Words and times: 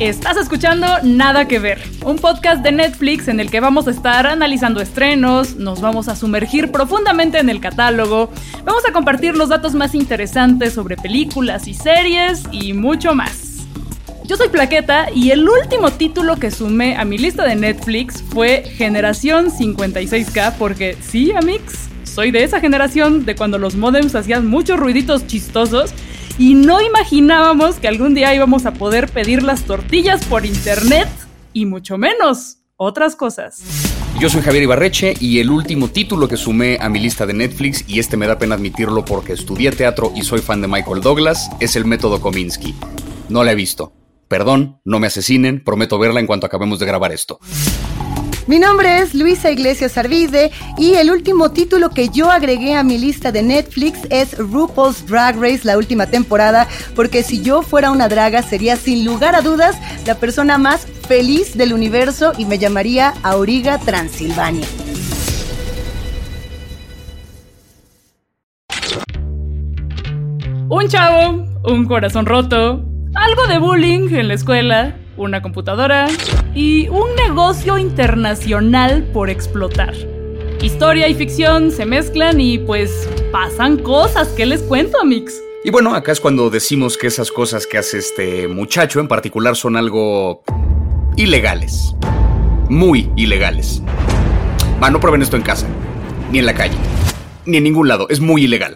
Estás 0.00 0.36
escuchando 0.36 0.86
Nada 1.02 1.48
que 1.48 1.58
Ver, 1.58 1.82
un 2.04 2.18
podcast 2.18 2.62
de 2.62 2.70
Netflix 2.70 3.26
en 3.26 3.40
el 3.40 3.50
que 3.50 3.58
vamos 3.58 3.88
a 3.88 3.90
estar 3.90 4.28
analizando 4.28 4.80
estrenos, 4.80 5.56
nos 5.56 5.80
vamos 5.80 6.06
a 6.06 6.14
sumergir 6.14 6.70
profundamente 6.70 7.40
en 7.40 7.50
el 7.50 7.60
catálogo, 7.60 8.30
vamos 8.64 8.84
a 8.88 8.92
compartir 8.92 9.36
los 9.36 9.48
datos 9.48 9.74
más 9.74 9.96
interesantes 9.96 10.74
sobre 10.74 10.96
películas 10.96 11.66
y 11.66 11.74
series 11.74 12.44
y 12.52 12.74
mucho 12.74 13.12
más. 13.16 13.66
Yo 14.24 14.36
soy 14.36 14.48
Plaqueta 14.50 15.08
y 15.12 15.32
el 15.32 15.48
último 15.48 15.90
título 15.90 16.36
que 16.36 16.52
sumé 16.52 16.96
a 16.96 17.04
mi 17.04 17.18
lista 17.18 17.44
de 17.44 17.56
Netflix 17.56 18.22
fue 18.22 18.62
Generación 18.76 19.50
56K 19.50 20.54
porque 20.60 20.96
sí, 21.00 21.32
amigos, 21.32 21.88
soy 22.04 22.30
de 22.30 22.44
esa 22.44 22.60
generación 22.60 23.24
de 23.24 23.34
cuando 23.34 23.58
los 23.58 23.74
modems 23.74 24.14
hacían 24.14 24.46
muchos 24.46 24.78
ruiditos 24.78 25.26
chistosos 25.26 25.92
y 26.38 26.54
no 26.54 26.80
imaginábamos 26.80 27.76
que 27.76 27.88
algún 27.88 28.14
día 28.14 28.34
íbamos 28.34 28.64
a 28.64 28.72
poder 28.72 29.10
pedir 29.10 29.42
las 29.42 29.64
tortillas 29.64 30.24
por 30.24 30.46
internet 30.46 31.08
y 31.52 31.66
mucho 31.66 31.98
menos 31.98 32.58
otras 32.76 33.16
cosas. 33.16 33.60
Yo 34.20 34.28
soy 34.28 34.42
Javier 34.42 34.64
Ibarreche 34.64 35.14
y 35.20 35.40
el 35.40 35.50
último 35.50 35.88
título 35.88 36.28
que 36.28 36.36
sumé 36.36 36.78
a 36.80 36.88
mi 36.88 36.98
lista 36.98 37.26
de 37.26 37.34
Netflix, 37.34 37.84
y 37.86 37.98
este 37.98 38.16
me 38.16 38.26
da 38.26 38.38
pena 38.38 38.54
admitirlo 38.54 39.04
porque 39.04 39.32
estudié 39.32 39.70
teatro 39.72 40.12
y 40.14 40.22
soy 40.22 40.40
fan 40.40 40.60
de 40.60 40.68
Michael 40.68 41.02
Douglas, 41.02 41.50
es 41.60 41.76
el 41.76 41.84
método 41.84 42.20
Kominsky. 42.20 42.74
No 43.28 43.44
la 43.44 43.52
he 43.52 43.54
visto. 43.54 43.92
Perdón, 44.28 44.80
no 44.84 44.98
me 44.98 45.06
asesinen, 45.06 45.62
prometo 45.62 45.98
verla 45.98 46.20
en 46.20 46.26
cuanto 46.26 46.46
acabemos 46.46 46.78
de 46.78 46.86
grabar 46.86 47.12
esto. 47.12 47.38
Mi 48.48 48.58
nombre 48.58 49.00
es 49.00 49.14
Luisa 49.14 49.50
Iglesias 49.50 49.98
Arvide 49.98 50.50
y 50.78 50.94
el 50.94 51.10
último 51.10 51.50
título 51.50 51.90
que 51.90 52.08
yo 52.08 52.30
agregué 52.30 52.74
a 52.76 52.82
mi 52.82 52.96
lista 52.96 53.30
de 53.30 53.42
Netflix 53.42 53.98
es 54.08 54.38
RuPaul's 54.38 55.06
Drag 55.06 55.38
Race, 55.38 55.60
la 55.64 55.76
última 55.76 56.06
temporada, 56.06 56.66
porque 56.96 57.22
si 57.22 57.42
yo 57.42 57.60
fuera 57.60 57.90
una 57.90 58.08
draga 58.08 58.40
sería 58.40 58.76
sin 58.76 59.04
lugar 59.04 59.34
a 59.34 59.42
dudas 59.42 59.76
la 60.06 60.14
persona 60.14 60.56
más 60.56 60.86
feliz 60.86 61.58
del 61.58 61.74
universo 61.74 62.32
y 62.38 62.46
me 62.46 62.56
llamaría 62.56 63.12
Auriga 63.22 63.76
Transilvania. 63.76 64.66
Un 70.70 70.88
chavo, 70.88 71.44
un 71.64 71.84
corazón 71.84 72.24
roto, 72.24 72.82
algo 73.14 73.46
de 73.46 73.58
bullying 73.58 74.08
en 74.14 74.28
la 74.28 74.34
escuela, 74.34 74.96
una 75.18 75.42
computadora 75.42 76.06
y 76.54 76.88
un 76.88 77.14
negocio 77.16 77.76
internacional 77.76 79.02
por 79.12 79.28
explotar. 79.28 79.94
Historia 80.62 81.08
y 81.08 81.14
ficción 81.14 81.70
se 81.70 81.84
mezclan 81.84 82.40
y 82.40 82.58
pues 82.58 83.08
pasan 83.30 83.78
cosas. 83.78 84.28
¿Qué 84.28 84.46
les 84.46 84.62
cuento, 84.62 85.04
Mix? 85.04 85.40
Y 85.64 85.70
bueno, 85.70 85.94
acá 85.94 86.12
es 86.12 86.20
cuando 86.20 86.50
decimos 86.50 86.96
que 86.96 87.08
esas 87.08 87.30
cosas 87.30 87.66
que 87.66 87.78
hace 87.78 87.98
este 87.98 88.48
muchacho 88.48 89.00
en 89.00 89.08
particular 89.08 89.56
son 89.56 89.76
algo 89.76 90.42
ilegales. 91.16 91.94
Muy 92.70 93.10
ilegales. 93.16 93.82
Va, 94.82 94.90
no 94.90 95.00
prueben 95.00 95.22
esto 95.22 95.36
en 95.36 95.42
casa, 95.42 95.66
ni 96.30 96.38
en 96.38 96.46
la 96.46 96.54
calle, 96.54 96.76
ni 97.44 97.56
en 97.56 97.64
ningún 97.64 97.88
lado. 97.88 98.08
Es 98.08 98.20
muy 98.20 98.44
ilegal 98.44 98.74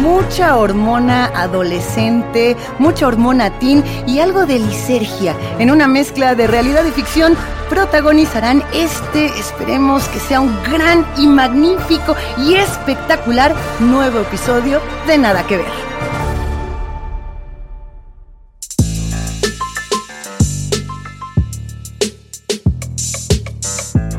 mucha 0.00 0.56
hormona 0.56 1.26
adolescente, 1.26 2.56
mucha 2.78 3.06
hormona 3.06 3.58
teen 3.58 3.84
y 4.06 4.18
algo 4.20 4.46
de 4.46 4.58
lisergia. 4.58 5.36
En 5.58 5.70
una 5.70 5.86
mezcla 5.86 6.34
de 6.34 6.46
realidad 6.46 6.84
y 6.86 6.90
ficción 6.90 7.36
protagonizarán 7.68 8.64
este, 8.72 9.26
esperemos 9.38 10.08
que 10.08 10.18
sea 10.18 10.40
un 10.40 10.56
gran 10.64 11.06
y 11.18 11.26
magnífico 11.26 12.16
y 12.38 12.54
espectacular 12.54 13.54
nuevo 13.78 14.20
episodio 14.20 14.80
de 15.06 15.18
Nada 15.18 15.46
que 15.46 15.58
Ver. 15.58 15.66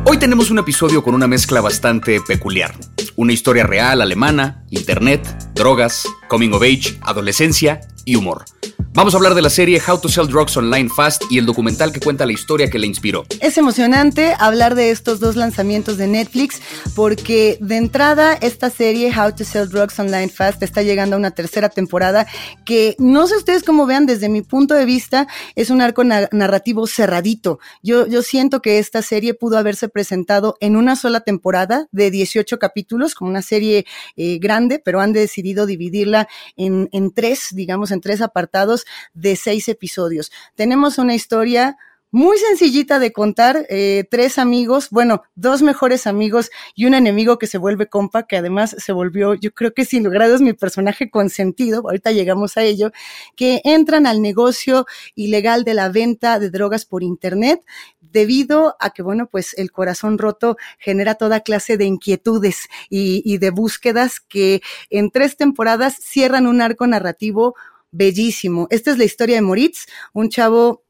Hoy 0.06 0.18
tenemos 0.18 0.52
un 0.52 0.60
episodio 0.60 1.04
con 1.04 1.16
una 1.16 1.28
mezcla 1.28 1.62
bastante 1.62 2.22
peculiar. 2.22 2.76
Una 3.16 3.34
historia 3.34 3.64
real 3.66 4.02
alemana, 4.02 4.64
internet, 4.70 5.26
drogas, 5.54 6.08
coming 6.30 6.54
of 6.54 6.64
age, 6.64 6.98
adolescencia 7.02 7.82
y 8.06 8.16
humor. 8.16 8.46
Vamos 8.94 9.14
a 9.14 9.18
hablar 9.18 9.36
de 9.36 9.42
la 9.42 9.50
serie 9.50 9.82
How 9.88 10.02
to 10.02 10.10
Sell 10.10 10.28
Drugs 10.28 10.58
Online 10.58 10.90
Fast 10.90 11.24
y 11.30 11.38
el 11.38 11.46
documental 11.46 11.94
que 11.94 12.02
cuenta 12.02 12.26
la 12.26 12.34
historia 12.34 12.70
que 12.70 12.78
le 12.78 12.88
inspiró. 12.88 13.24
Es 13.40 13.58
emocionante 13.58 14.36
hablar 14.38 14.76
de 14.76 14.92
estos 14.92 15.22
dos 15.22 15.38
lanzamientos 15.38 15.96
de 15.96 16.08
Netflix 16.08 16.62
porque 16.94 17.58
de 17.62 17.78
entrada 17.78 18.34
esta 18.34 18.70
serie 18.70 19.18
How 19.18 19.34
to 19.34 19.46
Sell 19.46 19.70
Drugs 19.70 19.98
Online 19.98 20.28
Fast 20.28 20.62
está 20.62 20.82
llegando 20.82 21.16
a 21.16 21.20
una 21.20 21.32
tercera 21.32 21.70
temporada 21.70 22.28
que 22.66 22.98
no 23.00 23.28
sé 23.28 23.38
ustedes 23.38 23.64
cómo 23.64 23.86
vean 23.86 24.06
desde 24.06 24.28
mi 24.28 24.42
punto 24.42 24.74
de 24.74 24.84
vista 24.84 25.26
es 25.56 25.70
un 25.70 25.80
arco 25.80 26.04
narrativo 26.04 26.86
cerradito. 26.86 27.60
Yo, 27.82 28.08
yo 28.08 28.22
siento 28.22 28.62
que 28.62 28.78
esta 28.78 29.02
serie 29.02 29.34
pudo 29.34 29.58
haberse 29.58 29.88
presentado 29.88 30.58
en 30.60 30.76
una 30.76 30.98
sola 30.98 31.22
temporada 31.22 31.88
de 31.94 32.12
18 32.12 32.60
capítulos 32.60 33.16
como 33.16 33.30
una 33.30 33.42
serie 33.42 33.86
eh, 34.18 34.38
grande 34.40 34.82
pero 34.84 35.00
han 35.00 35.14
decidido 35.14 35.66
dividirla 35.66 36.28
en, 36.58 36.90
en 36.92 37.14
tres, 37.14 37.48
digamos 37.52 37.92
en 37.92 38.02
tres 38.02 38.22
apartados 38.22 38.81
de 39.14 39.36
seis 39.36 39.68
episodios. 39.68 40.32
Tenemos 40.56 40.98
una 40.98 41.16
historia 41.16 41.78
muy 42.12 42.38
sencillita 42.38 43.00
de 43.00 43.14
contar, 43.14 43.66
eh, 43.70 44.06
tres 44.12 44.38
amigos, 44.38 44.90
bueno, 44.92 45.24
dos 45.36 45.62
mejores 45.62 46.06
amigos 46.08 46.52
y 46.76 46.86
un 46.86 46.94
enemigo 46.94 47.40
que 47.40 47.48
se 47.48 47.58
vuelve 47.58 47.88
compa, 47.88 48.24
que 48.24 48.36
además 48.36 48.76
se 48.78 48.92
volvió, 48.92 49.34
yo 49.34 49.54
creo 49.54 49.74
que 49.74 49.86
sin 49.86 50.04
lugar 50.04 50.24
a 50.24 50.28
dudas, 50.28 50.42
mi 50.42 50.52
personaje 50.52 51.10
consentido, 51.10 51.82
ahorita 51.86 52.12
llegamos 52.12 52.58
a 52.58 52.64
ello, 52.64 52.92
que 53.38 53.62
entran 53.64 54.06
al 54.06 54.22
negocio 54.22 54.86
ilegal 55.16 55.64
de 55.64 55.74
la 55.74 55.88
venta 55.88 56.38
de 56.38 56.50
drogas 56.50 56.86
por 56.86 57.02
internet, 57.02 57.62
debido 58.02 58.76
a 58.82 58.90
que, 58.90 59.04
bueno, 59.04 59.28
pues 59.28 59.54
el 59.58 59.72
corazón 59.72 60.18
roto 60.18 60.58
genera 60.80 61.16
toda 61.16 61.40
clase 61.40 61.78
de 61.78 61.86
inquietudes 61.86 62.68
y 62.90 63.38
de 63.38 63.50
búsquedas 63.52 64.20
que 64.20 64.62
en 64.90 65.12
tres 65.12 65.38
temporadas 65.38 65.96
cierran 66.02 66.46
un 66.46 66.62
arco 66.62 66.86
narrativo 66.88 67.56
bellísimo. 67.92 68.68
Esta 68.70 68.92
es 68.92 68.98
la 68.98 69.04
historia 69.04 69.36
de 69.36 69.42
Moritz, 69.42 69.86
un 70.14 70.30
chavo 70.30 70.86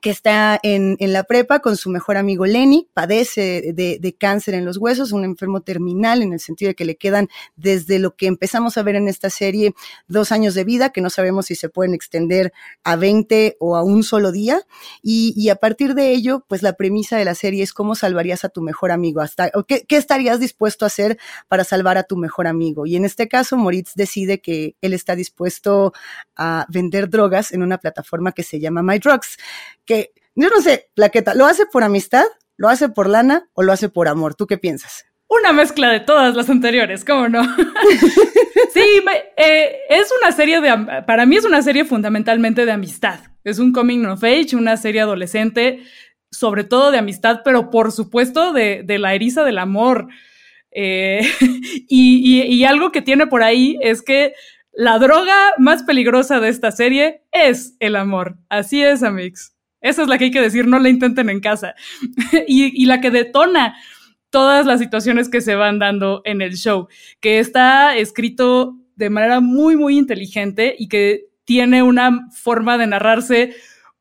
que 0.00 0.10
está 0.10 0.58
en, 0.62 0.96
en, 1.00 1.12
la 1.12 1.24
prepa 1.24 1.60
con 1.60 1.76
su 1.76 1.90
mejor 1.90 2.16
amigo 2.16 2.46
Lenny, 2.46 2.88
padece 2.92 3.72
de, 3.74 3.98
de, 4.00 4.14
cáncer 4.14 4.54
en 4.54 4.64
los 4.64 4.78
huesos, 4.78 5.12
un 5.12 5.24
enfermo 5.24 5.60
terminal 5.60 6.22
en 6.22 6.32
el 6.32 6.40
sentido 6.40 6.70
de 6.70 6.74
que 6.74 6.84
le 6.84 6.96
quedan 6.96 7.28
desde 7.56 7.98
lo 7.98 8.16
que 8.16 8.26
empezamos 8.26 8.76
a 8.78 8.82
ver 8.82 8.96
en 8.96 9.08
esta 9.08 9.30
serie 9.30 9.74
dos 10.08 10.32
años 10.32 10.54
de 10.54 10.64
vida, 10.64 10.90
que 10.90 11.00
no 11.00 11.10
sabemos 11.10 11.46
si 11.46 11.54
se 11.54 11.68
pueden 11.68 11.94
extender 11.94 12.52
a 12.84 12.96
20 12.96 13.56
o 13.60 13.76
a 13.76 13.82
un 13.82 14.02
solo 14.02 14.32
día. 14.32 14.60
Y, 15.02 15.34
y 15.36 15.50
a 15.50 15.56
partir 15.56 15.94
de 15.94 16.12
ello, 16.12 16.44
pues 16.48 16.62
la 16.62 16.74
premisa 16.74 17.16
de 17.16 17.24
la 17.24 17.34
serie 17.34 17.62
es 17.62 17.72
cómo 17.72 17.94
salvarías 17.94 18.44
a 18.44 18.48
tu 18.48 18.62
mejor 18.62 18.90
amigo, 18.90 19.20
hasta, 19.20 19.50
qué, 19.66 19.84
qué 19.86 19.96
estarías 19.96 20.40
dispuesto 20.40 20.84
a 20.84 20.88
hacer 20.88 21.18
para 21.48 21.64
salvar 21.64 21.98
a 21.98 22.04
tu 22.04 22.16
mejor 22.16 22.46
amigo. 22.46 22.86
Y 22.86 22.96
en 22.96 23.04
este 23.04 23.28
caso, 23.28 23.56
Moritz 23.56 23.92
decide 23.94 24.40
que 24.40 24.76
él 24.80 24.92
está 24.92 25.14
dispuesto 25.14 25.92
a 26.36 26.66
vender 26.68 27.08
drogas 27.08 27.52
en 27.52 27.62
una 27.62 27.78
plataforma 27.78 28.32
que 28.32 28.42
se 28.42 28.60
llama 28.60 28.82
My 28.82 28.98
Drugs 28.98 29.36
que 29.86 30.12
yo 30.34 30.50
no 30.50 30.60
sé, 30.60 30.90
Plaqueta, 30.94 31.34
¿lo 31.34 31.46
hace 31.46 31.64
por 31.64 31.82
amistad, 31.82 32.24
lo 32.58 32.68
hace 32.68 32.90
por 32.90 33.08
lana 33.08 33.48
o 33.54 33.62
lo 33.62 33.72
hace 33.72 33.88
por 33.88 34.06
amor? 34.06 34.34
¿Tú 34.34 34.46
qué 34.46 34.58
piensas? 34.58 35.06
Una 35.28 35.52
mezcla 35.52 35.90
de 35.90 36.00
todas 36.00 36.36
las 36.36 36.50
anteriores, 36.50 37.04
¿cómo 37.04 37.28
no? 37.28 37.42
sí, 38.74 38.84
eh, 39.36 39.76
es 39.88 40.12
una 40.20 40.30
serie 40.32 40.60
de, 40.60 41.02
para 41.06 41.24
mí 41.24 41.36
es 41.36 41.44
una 41.44 41.62
serie 41.62 41.84
fundamentalmente 41.84 42.66
de 42.66 42.72
amistad. 42.72 43.20
Es 43.44 43.58
un 43.58 43.72
coming 43.72 44.04
of 44.04 44.22
age, 44.22 44.54
una 44.54 44.76
serie 44.76 45.00
adolescente, 45.00 45.82
sobre 46.30 46.64
todo 46.64 46.90
de 46.90 46.98
amistad, 46.98 47.40
pero 47.42 47.70
por 47.70 47.90
supuesto 47.90 48.52
de, 48.52 48.82
de 48.84 48.98
la 48.98 49.14
eriza 49.14 49.42
del 49.42 49.58
amor. 49.58 50.08
Eh, 50.70 51.22
y, 51.88 52.42
y, 52.42 52.42
y 52.42 52.64
algo 52.64 52.92
que 52.92 53.02
tiene 53.02 53.26
por 53.26 53.42
ahí 53.42 53.78
es 53.80 54.02
que 54.02 54.34
la 54.72 54.98
droga 54.98 55.54
más 55.56 55.82
peligrosa 55.82 56.40
de 56.40 56.50
esta 56.50 56.70
serie 56.70 57.22
es 57.32 57.74
el 57.80 57.96
amor. 57.96 58.36
Así 58.50 58.82
es, 58.82 59.02
Amix. 59.02 59.55
Esa 59.80 60.02
es 60.02 60.08
la 60.08 60.18
que 60.18 60.24
hay 60.24 60.30
que 60.30 60.40
decir, 60.40 60.66
no 60.66 60.78
la 60.78 60.88
intenten 60.88 61.30
en 61.30 61.40
casa. 61.40 61.74
y, 62.46 62.86
la 62.86 63.00
que 63.00 63.10
detona 63.10 63.76
todas 64.30 64.66
las 64.66 64.80
situaciones 64.80 65.28
que 65.28 65.40
se 65.40 65.54
van 65.54 65.78
dando 65.78 66.22
en 66.24 66.42
el 66.42 66.56
show, 66.56 66.88
que 67.20 67.38
está 67.38 67.96
escrito 67.96 68.76
de 68.96 69.10
manera 69.10 69.40
muy, 69.40 69.76
muy 69.76 69.96
inteligente 69.96 70.74
y 70.78 70.88
que 70.88 71.26
tiene 71.44 71.82
una 71.82 72.28
forma 72.32 72.76
de 72.76 72.86
narrarse 72.86 73.54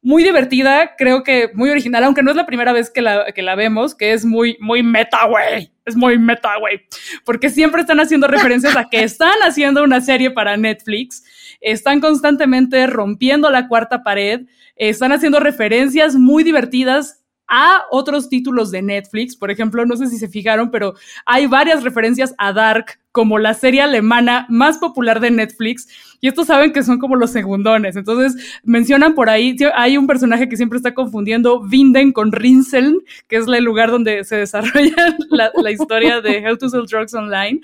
muy 0.05 0.23
divertida, 0.23 0.95
creo 0.97 1.23
que 1.23 1.49
muy 1.55 1.71
original, 1.71 2.03
aunque 2.03 2.21
no 2.21 2.29
es 2.29 2.37
la 2.37 2.45
primera 2.45 2.73
vez 2.73 2.91
que 2.91 3.01
la, 3.01 3.31
que 3.33 3.41
la 3.41 3.55
vemos, 3.55 3.95
que 3.95 4.13
es 4.13 4.23
muy, 4.23 4.55
muy 4.59 4.83
meta, 4.83 5.25
güey. 5.25 5.71
Es 5.83 5.95
muy 5.95 6.19
meta, 6.19 6.57
güey. 6.57 6.81
Porque 7.23 7.49
siempre 7.49 7.81
están 7.81 7.99
haciendo 7.99 8.27
referencias 8.27 8.75
a 8.75 8.87
que 8.87 9.03
están 9.03 9.33
haciendo 9.41 9.83
una 9.83 10.01
serie 10.01 10.29
para 10.29 10.57
Netflix, 10.57 11.23
están 11.59 12.01
constantemente 12.01 12.85
rompiendo 12.85 13.49
la 13.49 13.67
cuarta 13.67 14.03
pared, 14.03 14.41
están 14.75 15.11
haciendo 15.11 15.39
referencias 15.39 16.15
muy 16.15 16.43
divertidas 16.43 17.25
a 17.47 17.83
otros 17.91 18.29
títulos 18.29 18.71
de 18.71 18.81
Netflix. 18.81 19.35
Por 19.35 19.51
ejemplo, 19.51 19.85
no 19.85 19.95
sé 19.95 20.07
si 20.07 20.17
se 20.17 20.27
fijaron, 20.27 20.71
pero 20.71 20.95
hay 21.25 21.47
varias 21.47 21.83
referencias 21.83 22.33
a 22.37 22.53
Dark 22.53 22.99
como 23.11 23.37
la 23.37 23.53
serie 23.53 23.81
alemana 23.81 24.45
más 24.49 24.77
popular 24.77 25.19
de 25.19 25.31
Netflix. 25.31 25.87
Y 26.21 26.27
estos 26.27 26.47
saben 26.47 26.73
que 26.73 26.83
son 26.83 26.99
como 26.99 27.15
los 27.15 27.31
segundones. 27.31 27.95
Entonces 27.95 28.59
mencionan 28.63 29.13
por 29.15 29.29
ahí, 29.29 29.55
hay 29.75 29.97
un 29.97 30.07
personaje 30.07 30.49
que 30.49 30.57
siempre 30.57 30.77
está 30.77 30.93
confundiendo 30.93 31.61
Vinden 31.61 32.11
con 32.11 32.31
Rinseln, 32.31 32.99
que 33.27 33.37
es 33.37 33.47
el 33.47 33.63
lugar 33.63 33.91
donde 33.91 34.23
se 34.23 34.35
desarrolla 34.37 35.15
la, 35.29 35.71
historia 35.71 36.21
de 36.21 36.43
How 36.47 36.57
to 36.57 36.69
Sell 36.69 36.85
Drugs 36.87 37.13
Online. 37.13 37.61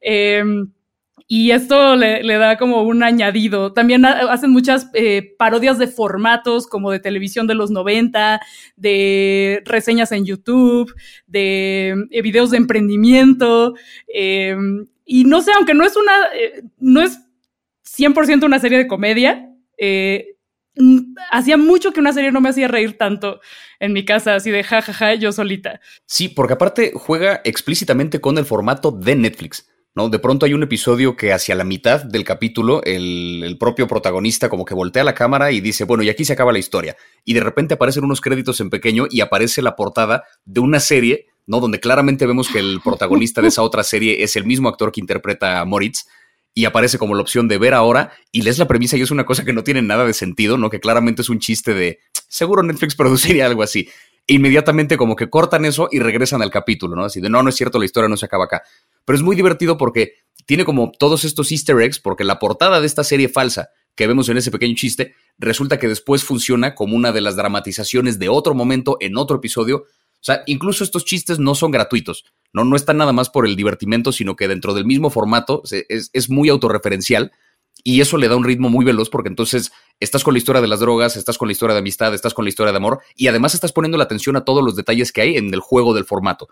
Eh, 0.00 0.42
y 1.26 1.50
esto 1.50 1.96
le, 1.96 2.22
da 2.36 2.56
como 2.56 2.82
un 2.82 3.02
añadido. 3.02 3.72
También 3.72 4.04
hacen 4.04 4.50
muchas 4.50 4.88
eh, 4.94 5.34
parodias 5.38 5.78
de 5.78 5.86
formatos 5.86 6.66
como 6.66 6.90
de 6.90 7.00
televisión 7.00 7.46
de 7.46 7.54
los 7.54 7.70
90, 7.70 8.40
de 8.76 9.62
reseñas 9.64 10.12
en 10.12 10.24
YouTube, 10.24 10.94
de 11.26 11.94
eh, 12.10 12.22
videos 12.22 12.50
de 12.50 12.58
emprendimiento. 12.58 13.74
Eh, 14.12 14.56
y 15.04 15.24
no 15.24 15.42
sé, 15.42 15.52
aunque 15.52 15.74
no 15.74 15.84
es 15.84 15.96
una, 15.96 16.12
no 16.78 17.02
es 17.02 17.18
100% 17.84 18.44
una 18.44 18.58
serie 18.58 18.78
de 18.78 18.86
comedia, 18.86 19.48
hacía 21.30 21.56
mucho 21.56 21.92
que 21.92 22.00
una 22.00 22.12
serie 22.12 22.30
no 22.32 22.40
me 22.40 22.48
hacía 22.48 22.68
reír 22.68 22.96
tanto 22.96 23.40
en 23.80 23.92
mi 23.92 24.04
casa, 24.04 24.36
así 24.36 24.50
de 24.50 24.62
jajaja, 24.62 25.14
yo 25.14 25.32
solita. 25.32 25.80
Sí, 26.06 26.28
porque 26.28 26.54
aparte 26.54 26.92
juega 26.94 27.40
explícitamente 27.44 28.20
con 28.20 28.38
el 28.38 28.44
formato 28.44 28.92
de 28.92 29.16
Netflix. 29.16 29.71
¿No? 29.94 30.08
De 30.08 30.18
pronto 30.18 30.46
hay 30.46 30.54
un 30.54 30.62
episodio 30.62 31.16
que 31.16 31.32
hacia 31.32 31.54
la 31.54 31.64
mitad 31.64 32.02
del 32.02 32.24
capítulo 32.24 32.82
el, 32.84 33.56
propio 33.58 33.86
protagonista 33.86 34.48
como 34.48 34.64
que 34.64 34.74
voltea 34.74 35.04
la 35.04 35.14
cámara 35.14 35.52
y 35.52 35.60
dice, 35.60 35.84
bueno, 35.84 36.02
y 36.02 36.08
aquí 36.08 36.24
se 36.24 36.32
acaba 36.32 36.52
la 36.52 36.58
historia. 36.58 36.96
Y 37.24 37.34
de 37.34 37.40
repente 37.40 37.74
aparecen 37.74 38.04
unos 38.04 38.20
créditos 38.20 38.60
en 38.60 38.70
pequeño 38.70 39.06
y 39.10 39.20
aparece 39.20 39.62
la 39.62 39.76
portada 39.76 40.24
de 40.44 40.60
una 40.60 40.80
serie, 40.80 41.26
¿no? 41.46 41.60
Donde 41.60 41.80
claramente 41.80 42.26
vemos 42.26 42.48
que 42.48 42.58
el 42.58 42.80
protagonista 42.84 43.42
de 43.42 43.48
esa 43.48 43.62
otra 43.62 43.84
serie 43.84 44.22
es 44.22 44.36
el 44.36 44.44
mismo 44.44 44.68
actor 44.68 44.90
que 44.92 45.00
interpreta 45.00 45.60
a 45.60 45.64
Moritz. 45.64 46.06
Y 46.54 46.66
aparece 46.66 46.98
como 46.98 47.14
la 47.14 47.22
opción 47.22 47.48
de 47.48 47.56
ver 47.56 47.72
ahora 47.72 48.12
y 48.30 48.42
lees 48.42 48.58
la 48.58 48.68
premisa 48.68 48.98
y 48.98 49.00
es 49.00 49.10
una 49.10 49.24
cosa 49.24 49.42
que 49.42 49.54
no 49.54 49.64
tiene 49.64 49.80
nada 49.80 50.04
de 50.04 50.12
sentido, 50.12 50.58
¿no? 50.58 50.68
Que 50.68 50.80
claramente 50.80 51.22
es 51.22 51.30
un 51.30 51.38
chiste 51.38 51.72
de, 51.72 52.00
seguro 52.28 52.62
Netflix 52.62 52.94
produciría 52.94 53.46
algo 53.46 53.62
así 53.62 53.88
inmediatamente 54.26 54.96
como 54.96 55.16
que 55.16 55.30
cortan 55.30 55.64
eso 55.64 55.88
y 55.90 55.98
regresan 55.98 56.42
al 56.42 56.50
capítulo, 56.50 56.96
¿no? 56.96 57.04
Así 57.04 57.20
de, 57.20 57.28
no, 57.28 57.42
no 57.42 57.48
es 57.48 57.56
cierto, 57.56 57.78
la 57.78 57.84
historia 57.84 58.08
no 58.08 58.16
se 58.16 58.26
acaba 58.26 58.44
acá. 58.44 58.62
Pero 59.04 59.16
es 59.16 59.22
muy 59.22 59.36
divertido 59.36 59.76
porque 59.76 60.14
tiene 60.46 60.64
como 60.64 60.92
todos 60.98 61.24
estos 61.24 61.50
easter 61.52 61.80
eggs, 61.80 61.98
porque 61.98 62.24
la 62.24 62.38
portada 62.38 62.80
de 62.80 62.86
esta 62.86 63.04
serie 63.04 63.28
falsa 63.28 63.70
que 63.94 64.06
vemos 64.06 64.28
en 64.28 64.38
ese 64.38 64.50
pequeño 64.50 64.74
chiste, 64.74 65.14
resulta 65.38 65.78
que 65.78 65.88
después 65.88 66.24
funciona 66.24 66.74
como 66.74 66.96
una 66.96 67.12
de 67.12 67.20
las 67.20 67.36
dramatizaciones 67.36 68.18
de 68.18 68.28
otro 68.28 68.54
momento 68.54 68.96
en 69.00 69.16
otro 69.16 69.36
episodio. 69.36 69.84
O 69.84 70.24
sea, 70.24 70.42
incluso 70.46 70.84
estos 70.84 71.04
chistes 71.04 71.38
no 71.38 71.54
son 71.54 71.72
gratuitos, 71.72 72.24
no, 72.52 72.64
no 72.64 72.76
están 72.76 72.96
nada 72.96 73.12
más 73.12 73.28
por 73.28 73.46
el 73.46 73.56
divertimento, 73.56 74.12
sino 74.12 74.36
que 74.36 74.48
dentro 74.48 74.72
del 74.72 74.86
mismo 74.86 75.10
formato 75.10 75.62
es, 75.88 76.10
es 76.12 76.30
muy 76.30 76.48
autorreferencial 76.48 77.32
y 77.84 78.00
eso 78.00 78.16
le 78.16 78.28
da 78.28 78.36
un 78.36 78.44
ritmo 78.44 78.68
muy 78.68 78.84
veloz 78.84 79.10
porque 79.10 79.28
entonces 79.28 79.72
estás 80.00 80.24
con 80.24 80.34
la 80.34 80.38
historia 80.38 80.60
de 80.60 80.68
las 80.68 80.80
drogas, 80.80 81.16
estás 81.16 81.38
con 81.38 81.48
la 81.48 81.52
historia 81.52 81.74
de 81.74 81.80
amistad, 81.80 82.14
estás 82.14 82.34
con 82.34 82.44
la 82.44 82.48
historia 82.48 82.72
de 82.72 82.76
amor 82.76 83.00
y 83.16 83.28
además 83.28 83.54
estás 83.54 83.72
poniendo 83.72 83.98
la 83.98 84.04
atención 84.04 84.36
a 84.36 84.44
todos 84.44 84.62
los 84.64 84.76
detalles 84.76 85.12
que 85.12 85.22
hay 85.22 85.36
en 85.36 85.52
el 85.52 85.60
juego 85.60 85.94
del 85.94 86.04
formato. 86.04 86.48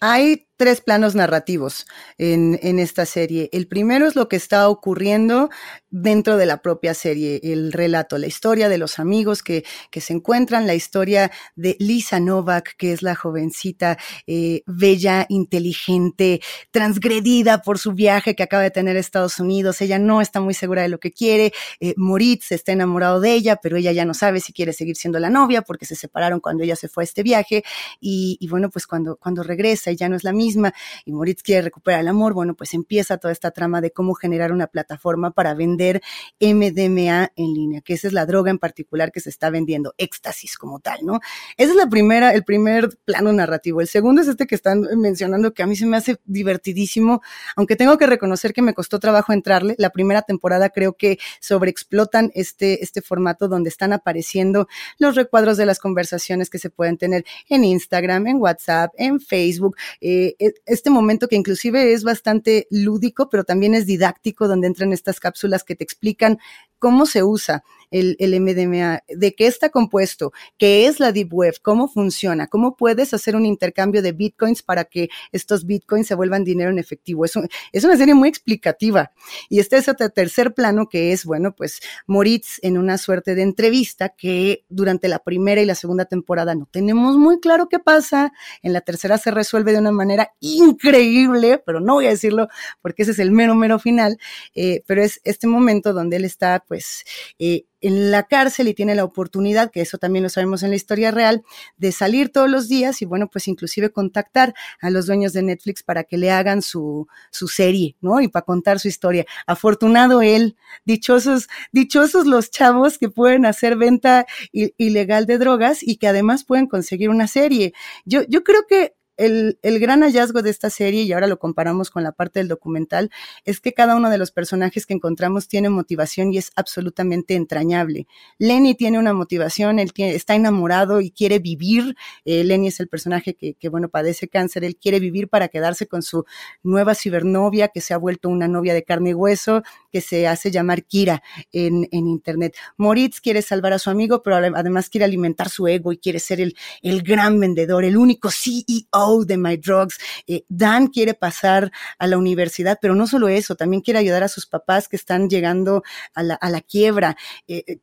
Hay 0.00 0.46
tres 0.60 0.82
planos 0.82 1.14
narrativos 1.14 1.86
en, 2.18 2.58
en, 2.62 2.78
esta 2.78 3.06
serie. 3.06 3.48
El 3.50 3.66
primero 3.66 4.06
es 4.06 4.14
lo 4.14 4.28
que 4.28 4.36
está 4.36 4.68
ocurriendo 4.68 5.48
dentro 5.88 6.36
de 6.36 6.44
la 6.44 6.60
propia 6.60 6.92
serie, 6.92 7.40
el 7.42 7.72
relato, 7.72 8.18
la 8.18 8.26
historia 8.26 8.68
de 8.68 8.76
los 8.76 8.98
amigos 8.98 9.42
que, 9.42 9.64
que 9.90 10.02
se 10.02 10.12
encuentran, 10.12 10.66
la 10.66 10.74
historia 10.74 11.30
de 11.56 11.76
Lisa 11.78 12.20
Novak, 12.20 12.76
que 12.76 12.92
es 12.92 13.00
la 13.00 13.14
jovencita 13.14 13.96
eh, 14.26 14.60
bella, 14.66 15.24
inteligente, 15.30 16.42
transgredida 16.70 17.62
por 17.62 17.78
su 17.78 17.92
viaje 17.92 18.36
que 18.36 18.42
acaba 18.42 18.62
de 18.62 18.70
tener 18.70 18.98
a 18.98 19.00
Estados 19.00 19.40
Unidos. 19.40 19.80
Ella 19.80 19.98
no 19.98 20.20
está 20.20 20.40
muy 20.42 20.52
segura 20.52 20.82
de 20.82 20.90
lo 20.90 21.00
que 21.00 21.10
quiere. 21.10 21.54
Eh, 21.80 21.94
Moritz 21.96 22.52
está 22.52 22.72
enamorado 22.72 23.18
de 23.20 23.32
ella, 23.32 23.56
pero 23.56 23.78
ella 23.78 23.92
ya 23.92 24.04
no 24.04 24.12
sabe 24.12 24.40
si 24.40 24.52
quiere 24.52 24.74
seguir 24.74 24.96
siendo 24.96 25.18
la 25.18 25.30
novia 25.30 25.62
porque 25.62 25.86
se 25.86 25.96
separaron 25.96 26.40
cuando 26.40 26.64
ella 26.64 26.76
se 26.76 26.88
fue 26.88 27.02
a 27.02 27.06
este 27.06 27.22
viaje. 27.22 27.64
Y, 27.98 28.36
y 28.40 28.48
bueno, 28.48 28.68
pues 28.68 28.86
cuando, 28.86 29.16
cuando 29.16 29.42
regresa 29.42 29.89
ya 29.96 30.08
no 30.08 30.16
es 30.16 30.24
la 30.24 30.32
misma, 30.32 30.72
y 31.04 31.12
Moritz 31.12 31.42
quiere 31.42 31.62
recuperar 31.62 32.00
el 32.00 32.08
amor, 32.08 32.34
bueno, 32.34 32.54
pues 32.54 32.74
empieza 32.74 33.18
toda 33.18 33.32
esta 33.32 33.50
trama 33.50 33.80
de 33.80 33.90
cómo 33.90 34.14
generar 34.14 34.52
una 34.52 34.66
plataforma 34.66 35.30
para 35.30 35.54
vender 35.54 36.02
MDMA 36.40 37.32
en 37.36 37.54
línea, 37.54 37.80
que 37.80 37.94
esa 37.94 38.08
es 38.08 38.12
la 38.12 38.26
droga 38.26 38.50
en 38.50 38.58
particular 38.58 39.12
que 39.12 39.20
se 39.20 39.30
está 39.30 39.50
vendiendo, 39.50 39.94
éxtasis 39.98 40.56
como 40.56 40.80
tal, 40.80 41.00
¿no? 41.04 41.20
Esa 41.56 41.70
es 41.70 41.76
la 41.76 41.88
primera, 41.88 42.32
el 42.32 42.44
primer 42.44 42.90
plano 43.04 43.32
narrativo. 43.32 43.80
El 43.80 43.88
segundo 43.88 44.22
es 44.22 44.28
este 44.28 44.46
que 44.46 44.54
están 44.54 44.82
mencionando 44.96 45.52
que 45.52 45.62
a 45.62 45.66
mí 45.66 45.76
se 45.76 45.86
me 45.86 45.96
hace 45.96 46.18
divertidísimo, 46.24 47.22
aunque 47.56 47.76
tengo 47.76 47.98
que 47.98 48.06
reconocer 48.06 48.52
que 48.52 48.62
me 48.62 48.74
costó 48.74 48.98
trabajo 48.98 49.32
entrarle. 49.32 49.74
La 49.78 49.90
primera 49.90 50.22
temporada 50.22 50.70
creo 50.70 50.94
que 50.94 51.18
sobreexplotan 51.40 52.30
este, 52.34 52.82
este 52.82 53.02
formato 53.02 53.48
donde 53.48 53.68
están 53.68 53.92
apareciendo 53.92 54.68
los 54.98 55.14
recuadros 55.14 55.56
de 55.56 55.66
las 55.66 55.78
conversaciones 55.78 56.50
que 56.50 56.58
se 56.58 56.70
pueden 56.70 56.98
tener 56.98 57.24
en 57.48 57.64
Instagram, 57.64 58.26
en 58.26 58.36
WhatsApp, 58.36 58.92
en 58.96 59.20
Facebook, 59.20 59.76
eh, 60.00 60.34
e, 60.38 60.54
este 60.66 60.90
momento 60.90 61.28
que 61.28 61.36
inclusive 61.36 61.92
es 61.92 62.04
bastante 62.04 62.66
lúdico, 62.70 63.28
pero 63.28 63.44
también 63.44 63.74
es 63.74 63.86
didáctico, 63.86 64.48
donde 64.48 64.66
entran 64.66 64.92
estas 64.92 65.20
cápsulas 65.20 65.64
que 65.64 65.76
te 65.76 65.84
explican 65.84 66.38
cómo 66.78 67.06
se 67.06 67.22
usa 67.22 67.62
el, 67.90 68.16
el, 68.18 68.40
MDMA, 68.40 69.02
de 69.08 69.34
qué 69.34 69.46
está 69.46 69.68
compuesto, 69.68 70.32
qué 70.58 70.86
es 70.86 71.00
la 71.00 71.12
Deep 71.12 71.32
Web, 71.32 71.54
cómo 71.62 71.88
funciona, 71.88 72.46
cómo 72.46 72.76
puedes 72.76 73.12
hacer 73.14 73.36
un 73.36 73.46
intercambio 73.46 74.02
de 74.02 74.12
bitcoins 74.12 74.62
para 74.62 74.84
que 74.84 75.08
estos 75.32 75.66
bitcoins 75.66 76.06
se 76.06 76.14
vuelvan 76.14 76.44
dinero 76.44 76.70
en 76.70 76.78
efectivo. 76.78 77.24
Es, 77.24 77.32
es 77.72 77.84
una 77.84 77.96
serie 77.96 78.14
muy 78.14 78.28
explicativa. 78.28 79.12
Y 79.48 79.60
este 79.60 79.76
es 79.76 79.88
otro 79.88 80.08
tercer 80.10 80.54
plano 80.54 80.88
que 80.88 81.12
es, 81.12 81.24
bueno, 81.24 81.54
pues 81.54 81.80
Moritz 82.06 82.58
en 82.62 82.78
una 82.78 82.98
suerte 82.98 83.34
de 83.34 83.42
entrevista 83.42 84.10
que 84.10 84.64
durante 84.68 85.08
la 85.08 85.18
primera 85.18 85.60
y 85.60 85.66
la 85.66 85.74
segunda 85.74 86.04
temporada 86.04 86.54
no 86.54 86.66
tenemos 86.70 87.16
muy 87.16 87.40
claro 87.40 87.68
qué 87.68 87.78
pasa. 87.78 88.32
En 88.62 88.72
la 88.72 88.80
tercera 88.80 89.18
se 89.18 89.30
resuelve 89.30 89.72
de 89.72 89.78
una 89.78 89.92
manera 89.92 90.32
increíble, 90.40 91.62
pero 91.64 91.80
no 91.80 91.94
voy 91.94 92.06
a 92.06 92.10
decirlo 92.10 92.48
porque 92.82 93.02
ese 93.02 93.12
es 93.12 93.18
el 93.18 93.30
mero, 93.30 93.54
mero 93.54 93.78
final. 93.78 94.18
Eh, 94.54 94.82
pero 94.86 95.02
es 95.02 95.20
este 95.24 95.46
momento 95.46 95.92
donde 95.92 96.16
él 96.16 96.24
está, 96.24 96.64
pues, 96.66 97.04
eh, 97.38 97.64
en 97.80 98.10
la 98.10 98.24
cárcel 98.24 98.68
y 98.68 98.74
tiene 98.74 98.94
la 98.94 99.04
oportunidad, 99.04 99.70
que 99.70 99.80
eso 99.80 99.98
también 99.98 100.22
lo 100.22 100.28
sabemos 100.28 100.62
en 100.62 100.70
la 100.70 100.76
historia 100.76 101.10
real, 101.10 101.42
de 101.76 101.92
salir 101.92 102.30
todos 102.30 102.50
los 102.50 102.68
días 102.68 103.02
y 103.02 103.04
bueno, 103.04 103.28
pues 103.28 103.48
inclusive 103.48 103.90
contactar 103.90 104.54
a 104.80 104.90
los 104.90 105.06
dueños 105.06 105.32
de 105.32 105.42
Netflix 105.42 105.82
para 105.82 106.04
que 106.04 106.18
le 106.18 106.30
hagan 106.30 106.62
su, 106.62 107.08
su 107.30 107.48
serie, 107.48 107.96
¿no? 108.00 108.20
Y 108.20 108.28
para 108.28 108.44
contar 108.44 108.80
su 108.80 108.88
historia. 108.88 109.24
Afortunado 109.46 110.22
él, 110.22 110.56
dichosos, 110.84 111.48
dichosos 111.72 112.26
los 112.26 112.50
chavos 112.50 112.98
que 112.98 113.08
pueden 113.08 113.46
hacer 113.46 113.76
venta 113.76 114.26
ilegal 114.52 115.26
de 115.26 115.38
drogas 115.38 115.82
y 115.82 115.96
que 115.96 116.08
además 116.08 116.44
pueden 116.44 116.66
conseguir 116.66 117.10
una 117.10 117.26
serie. 117.26 117.72
Yo, 118.04 118.22
yo 118.28 118.44
creo 118.44 118.66
que 118.68 118.94
el, 119.20 119.80
gran 119.80 120.00
hallazgo 120.00 120.40
de 120.40 120.50
esta 120.50 120.70
serie, 120.70 121.02
y 121.02 121.12
ahora 121.12 121.26
lo 121.26 121.38
comparamos 121.38 121.90
con 121.90 122.02
la 122.02 122.12
parte 122.12 122.40
del 122.40 122.48
documental, 122.48 123.10
es 123.44 123.60
que 123.60 123.74
cada 123.74 123.94
uno 123.96 124.08
de 124.08 124.16
los 124.16 124.30
personajes 124.30 124.86
que 124.86 124.94
encontramos 124.94 125.46
tiene 125.46 125.68
motivación 125.68 126.32
y 126.32 126.38
es 126.38 126.52
absolutamente 126.56 127.34
entrañable. 127.34 128.06
Lenny 128.38 128.74
tiene 128.74 128.98
una 128.98 129.12
motivación, 129.12 129.78
él 129.78 129.92
está 129.96 130.34
enamorado 130.34 131.02
y 131.02 131.10
quiere 131.10 131.38
vivir. 131.38 131.96
Eh, 132.24 132.44
Lenny 132.44 132.68
es 132.68 132.80
el 132.80 132.88
personaje 132.88 133.34
que, 133.34 133.68
bueno, 133.68 133.90
padece 133.90 134.28
cáncer, 134.28 134.64
él 134.64 134.76
quiere 134.76 135.00
vivir 135.00 135.28
para 135.28 135.48
quedarse 135.48 135.86
con 135.86 136.02
su 136.02 136.24
nueva 136.62 136.94
cibernovia, 136.94 137.68
que 137.68 137.82
se 137.82 137.92
ha 137.92 137.98
vuelto 137.98 138.30
una 138.30 138.48
novia 138.48 138.72
de 138.72 138.84
carne 138.84 139.10
y 139.10 139.14
hueso, 139.14 139.62
que 139.92 140.00
se 140.00 140.26
hace 140.28 140.50
llamar 140.50 140.84
Kira 140.84 141.22
en, 141.52 141.88
Internet. 141.90 142.56
Moritz 142.78 143.20
quiere 143.20 143.42
salvar 143.42 143.74
a 143.74 143.78
su 143.78 143.90
amigo, 143.90 144.22
pero 144.22 144.36
además 144.36 144.88
quiere 144.88 145.04
alimentar 145.04 145.50
su 145.50 145.68
ego 145.68 145.92
y 145.92 145.98
quiere 145.98 146.20
ser 146.20 146.40
el, 146.40 146.56
el 146.80 147.02
gran 147.02 147.38
vendedor, 147.38 147.84
el 147.84 147.96
único 147.96 148.30
CEO 148.30 149.09
de 149.26 149.36
My 149.36 149.56
Drugs. 149.56 149.98
Eh, 150.26 150.44
Dan 150.48 150.88
quiere 150.88 151.14
pasar 151.14 151.70
a 151.98 152.06
la 152.06 152.18
universidad, 152.18 152.78
pero 152.80 152.94
no 152.94 153.06
solo 153.06 153.28
eso, 153.28 153.54
también 153.54 153.82
quiere 153.82 153.98
ayudar 153.98 154.22
a 154.22 154.28
sus 154.28 154.46
papás 154.46 154.88
que 154.88 154.96
están 154.96 155.28
llegando 155.28 155.82
a 156.14 156.22
la, 156.22 156.34
a 156.34 156.50
la 156.50 156.60
quiebra. 156.60 157.16
Eh, 157.48 157.64
eh, 157.66 157.80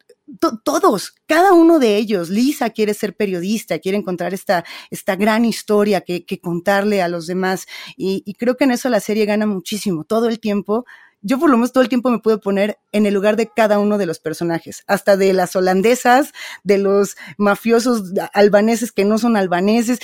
todos, 0.64 1.14
cada 1.26 1.54
uno 1.54 1.80
de 1.80 1.96
ellos. 1.96 2.30
Lisa 2.30 2.70
quiere 2.70 2.94
ser 2.94 3.16
periodista, 3.16 3.80
quiere 3.80 3.98
encontrar 3.98 4.34
esta, 4.34 4.66
esta 4.90 5.16
gran 5.16 5.46
historia 5.46 6.02
que, 6.02 6.26
contarle 6.42 7.02
a 7.02 7.08
los 7.08 7.28
demás. 7.28 7.66
Y, 7.96 8.34
creo 8.34 8.58
que 8.58 8.66
en 8.66 8.72
eso 8.72 8.90
la 8.90 9.00
serie 9.00 9.26
gana 9.26 9.46
muchísimo. 9.46 10.04
Todo 10.04 10.28
el 10.28 10.40
tiempo 10.40 10.86
yo 11.28 11.38
por 11.40 11.50
lo 11.50 11.58
menos 11.58 11.74
todo 11.74 11.84
el 11.84 11.90
tiempo 11.90 12.10
me 12.10 12.20
puedo 12.20 12.40
poner 12.40 12.80
en 12.94 13.06
el 13.06 13.14
lugar 13.14 13.36
de 13.36 13.52
cada 13.54 13.80
uno 13.80 13.98
de 13.98 14.06
los 14.06 14.20
personajes, 14.20 14.84
hasta 14.88 15.18
de 15.18 15.34
las 15.34 15.56
holandesas, 15.58 16.32
de 16.64 16.78
los 16.78 17.18
mafiosos 17.38 18.14
albaneses 18.34 18.94
que 18.94 19.04
no 19.04 19.18
son 19.18 19.36
albaneses, 19.36 20.00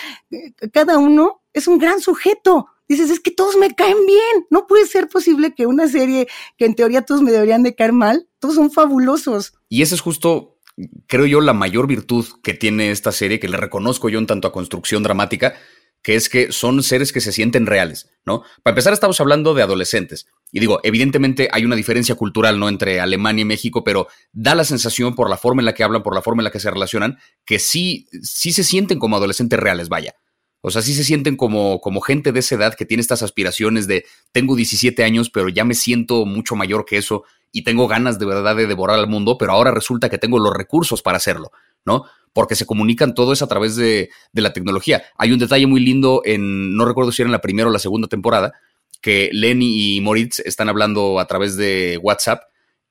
cada 0.73 0.97
uno 0.97 1.41
es 1.53 1.67
un 1.67 1.77
gran 1.77 2.01
sujeto. 2.01 2.67
Dices, 2.89 3.09
es 3.09 3.21
que 3.21 3.31
todos 3.31 3.55
me 3.55 3.73
caen 3.73 4.05
bien. 4.05 4.45
No 4.49 4.67
puede 4.67 4.85
ser 4.85 5.07
posible 5.07 5.55
que 5.55 5.65
una 5.65 5.87
serie 5.87 6.27
que 6.57 6.65
en 6.65 6.75
teoría 6.75 7.03
todos 7.03 7.21
me 7.21 7.31
deberían 7.31 7.63
de 7.63 7.73
caer 7.73 7.93
mal, 7.93 8.27
todos 8.39 8.55
son 8.55 8.69
fabulosos. 8.69 9.53
Y 9.69 9.81
ese 9.81 9.95
es 9.95 10.01
justo 10.01 10.53
creo 11.07 11.25
yo, 11.25 11.41
la 11.41 11.53
mayor 11.53 11.87
virtud 11.87 12.25
que 12.41 12.53
tiene 12.53 12.91
esta 12.91 13.11
serie, 13.11 13.39
que 13.39 13.47
le 13.47 13.57
reconozco 13.57 14.09
yo 14.09 14.19
en 14.19 14.27
tanto 14.27 14.47
a 14.47 14.51
construcción 14.51 15.03
dramática, 15.03 15.55
que 16.03 16.15
es 16.15 16.29
que 16.29 16.51
son 16.51 16.83
seres 16.83 17.13
que 17.13 17.21
se 17.21 17.31
sienten 17.31 17.65
reales, 17.65 18.09
¿no? 18.25 18.43
Para 18.61 18.73
empezar, 18.73 18.91
estamos 18.91 19.19
hablando 19.21 19.53
de 19.53 19.63
adolescentes. 19.63 20.27
Y 20.51 20.59
digo, 20.59 20.81
evidentemente 20.83 21.47
hay 21.51 21.63
una 21.63 21.77
diferencia 21.77 22.15
cultural, 22.15 22.59
¿no? 22.59 22.67
Entre 22.67 22.99
Alemania 22.99 23.43
y 23.43 23.45
México, 23.45 23.83
pero 23.85 24.07
da 24.33 24.53
la 24.53 24.65
sensación 24.65 25.15
por 25.15 25.29
la 25.29 25.37
forma 25.37 25.61
en 25.61 25.65
la 25.65 25.73
que 25.73 25.83
hablan, 25.83 26.03
por 26.03 26.13
la 26.13 26.21
forma 26.21 26.41
en 26.41 26.45
la 26.45 26.51
que 26.51 26.59
se 26.59 26.69
relacionan, 26.69 27.17
que 27.45 27.57
sí, 27.57 28.07
sí 28.21 28.51
se 28.51 28.65
sienten 28.65 28.99
como 28.99 29.15
adolescentes 29.15 29.57
reales, 29.57 29.87
vaya. 29.87 30.13
O 30.59 30.71
sea, 30.71 30.81
sí 30.81 30.93
se 30.93 31.05
sienten 31.05 31.37
como, 31.37 31.79
como 31.79 32.01
gente 32.01 32.31
de 32.33 32.39
esa 32.39 32.55
edad 32.55 32.75
que 32.75 32.85
tiene 32.85 33.01
estas 33.01 33.23
aspiraciones 33.23 33.87
de 33.87 34.05
tengo 34.33 34.55
17 34.55 35.03
años, 35.03 35.29
pero 35.29 35.47
ya 35.49 35.63
me 35.63 35.73
siento 35.73 36.25
mucho 36.25 36.55
mayor 36.55 36.85
que 36.85 36.97
eso 36.97 37.23
y 37.51 37.63
tengo 37.63 37.87
ganas 37.87 38.19
de 38.19 38.25
verdad 38.25 38.55
de 38.55 38.67
devorar 38.67 38.99
al 38.99 39.07
mundo, 39.07 39.37
pero 39.37 39.53
ahora 39.53 39.71
resulta 39.71 40.09
que 40.09 40.17
tengo 40.17 40.39
los 40.39 40.53
recursos 40.53 41.01
para 41.01 41.17
hacerlo, 41.17 41.51
¿no? 41.85 42.05
Porque 42.33 42.55
se 42.55 42.65
comunican 42.65 43.13
todo 43.13 43.31
eso 43.31 43.45
a 43.45 43.47
través 43.47 43.75
de, 43.75 44.09
de 44.31 44.41
la 44.41 44.53
tecnología. 44.53 45.03
Hay 45.17 45.31
un 45.31 45.39
detalle 45.39 45.67
muy 45.67 45.79
lindo 45.79 46.21
en, 46.25 46.75
no 46.75 46.85
recuerdo 46.85 47.11
si 47.11 47.21
era 47.21 47.27
en 47.27 47.33
la 47.33 47.41
primera 47.41 47.69
o 47.69 47.71
la 47.71 47.79
segunda 47.79 48.07
temporada, 48.07 48.53
que 49.01 49.29
Lenny 49.31 49.97
y 49.97 50.01
Moritz 50.01 50.39
están 50.39 50.69
hablando 50.69 51.19
a 51.19 51.27
través 51.27 51.57
de 51.57 51.99
WhatsApp 52.01 52.43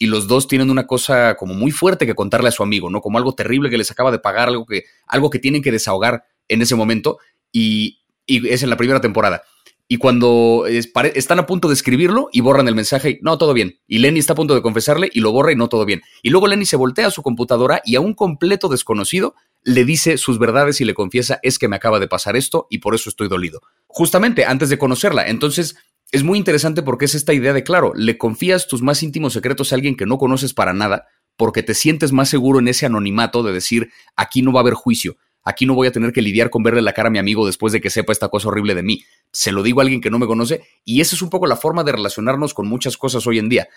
y 0.03 0.07
los 0.07 0.27
dos 0.27 0.49
tienen 0.49 0.69
una 0.69 0.87
cosa 0.87 1.37
como 1.37 1.55
muy 1.55 1.71
fuerte 1.71 2.07
que 2.07 2.15
contarle 2.17 2.49
a 2.49 2.53
su 2.53 2.65
amigo, 2.65 2.91
¿no? 2.91 3.01
Como 3.01 3.19
algo 3.19 3.37
terrible 3.37 3.71
que 3.71 3.79
les 3.79 3.91
acaba 3.93 4.11
de 4.11 4.19
pagar, 4.19 4.49
algo 4.49 4.67
que, 4.67 4.83
algo 5.07 5.31
que 5.31 5.39
tienen 5.39 5.63
que 5.63 5.71
desahogar 5.71 6.25
en 6.49 6.61
ese 6.61 6.75
momento 6.75 7.19
y, 7.53 8.01
es 8.27 8.63
en 8.63 8.71
la 8.71 8.77
primera 8.77 9.01
temporada. 9.01 9.45
Y 9.89 9.99
cuando 9.99 10.65
están 10.67 11.39
a 11.39 11.47
punto 11.47 11.69
de 11.69 11.75
escribirlo 11.75 12.29
y 12.33 12.41
borran 12.41 12.69
el 12.69 12.75
mensaje, 12.75 13.11
y, 13.11 13.19
no, 13.21 13.37
todo 13.37 13.53
bien. 13.53 13.79
Y 13.87 13.99
Lenny 13.99 14.21
está 14.21 14.33
a 14.33 14.37
punto 14.37 14.55
de 14.55 14.63
confesarle 14.63 15.11
y 15.13 15.21
lo 15.21 15.33
borra 15.33 15.53
y 15.53 15.57
no 15.57 15.69
todo 15.69 15.85
bien. 15.85 16.03
Y 16.23 16.31
luego 16.31 16.47
Lenny 16.47 16.65
se 16.65 16.77
voltea 16.77 17.09
a 17.09 17.11
su 17.11 17.23
computadora 17.23 17.83
y 17.85 17.97
a 17.97 18.01
un 18.01 18.15
completo 18.15 18.69
desconocido 18.69 19.35
le 19.65 19.85
dice 19.85 20.19
sus 20.19 20.39
verdades 20.39 20.81
y 20.81 20.85
le 20.85 20.95
confiesa 20.95 21.39
es 21.43 21.59
que 21.59 21.69
me 21.69 21.77
acaba 21.77 22.01
de 22.01 22.09
pasar 22.09 22.37
esto 22.37 22.67
y 22.71 22.79
por 22.79 22.95
eso 22.95 23.11
estoy 23.11 23.29
dolido. 23.29 23.61
Justamente 23.87 24.45
antes 24.45 24.71
de 24.71 24.79
conocerla. 24.79 25.29
Entonces 25.29 25.77
es 26.11 26.23
muy 26.25 26.39
interesante 26.39 26.83
porque 26.83 27.05
es 27.05 27.15
esta 27.15 27.33
idea 27.33 27.53
de, 27.53 27.63
claro, 27.63 27.93
le 27.95 28.19
confías 28.19 28.67
tus 28.67 28.83
más 28.83 29.03
íntimos 29.03 29.33
secretos 29.33 29.73
a 29.73 29.77
alguien 29.77 29.97
que 29.97 30.07
no 30.07 30.19
conoces 30.19 30.55
para 30.55 30.73
nada 30.73 31.07
porque 31.37 31.63
te 31.63 31.75
sientes 31.75 32.13
más 32.13 32.29
seguro 32.29 32.59
en 32.59 32.69
ese 32.69 32.87
anonimato 32.87 33.43
de 33.43 33.53
decir, 33.53 33.91
aquí 34.17 34.43
no 34.43 34.53
va 34.53 34.61
a 34.61 34.63
haber 34.63 34.75
juicio 34.75 35.17
Aquí 35.45 35.67
no 35.67 35.75
voy 35.75 35.89
a 35.89 35.93
tener 35.93 36.13
que 36.13 36.23
lidiar 36.23 36.51
con 36.51 36.63
verle 36.63 36.83
la 36.83 36.93
cara 36.93 37.09
a 37.09 37.11
mi 37.11 37.19
amigo 37.19 37.47
después 37.47 37.73
de 37.73 37.81
que 37.81 37.91
sepa 37.91 38.13
esta 38.13 38.29
cosa 38.29 38.49
horrible 38.49 38.75
de 38.75 38.83
mí. 38.83 39.05
Se 39.33 39.53
lo 39.53 39.63
digo 39.63 39.81
a 39.81 39.83
alguien 39.83 40.01
que 40.01 40.11
no 40.11 40.19
me 40.19 40.27
conoce 40.27 40.63
y 40.85 41.01
esa 41.01 41.17
es 41.17 41.23
un 41.23 41.31
poco 41.31 41.47
la 41.47 41.57
forma 41.57 41.85
de 41.85 41.93
relacionarnos 41.93 42.55
con 42.55 42.69
muchas 42.69 42.97
cosas 42.97 43.27
hoy 43.27 43.39
en 43.39 43.49
día. 43.49 43.69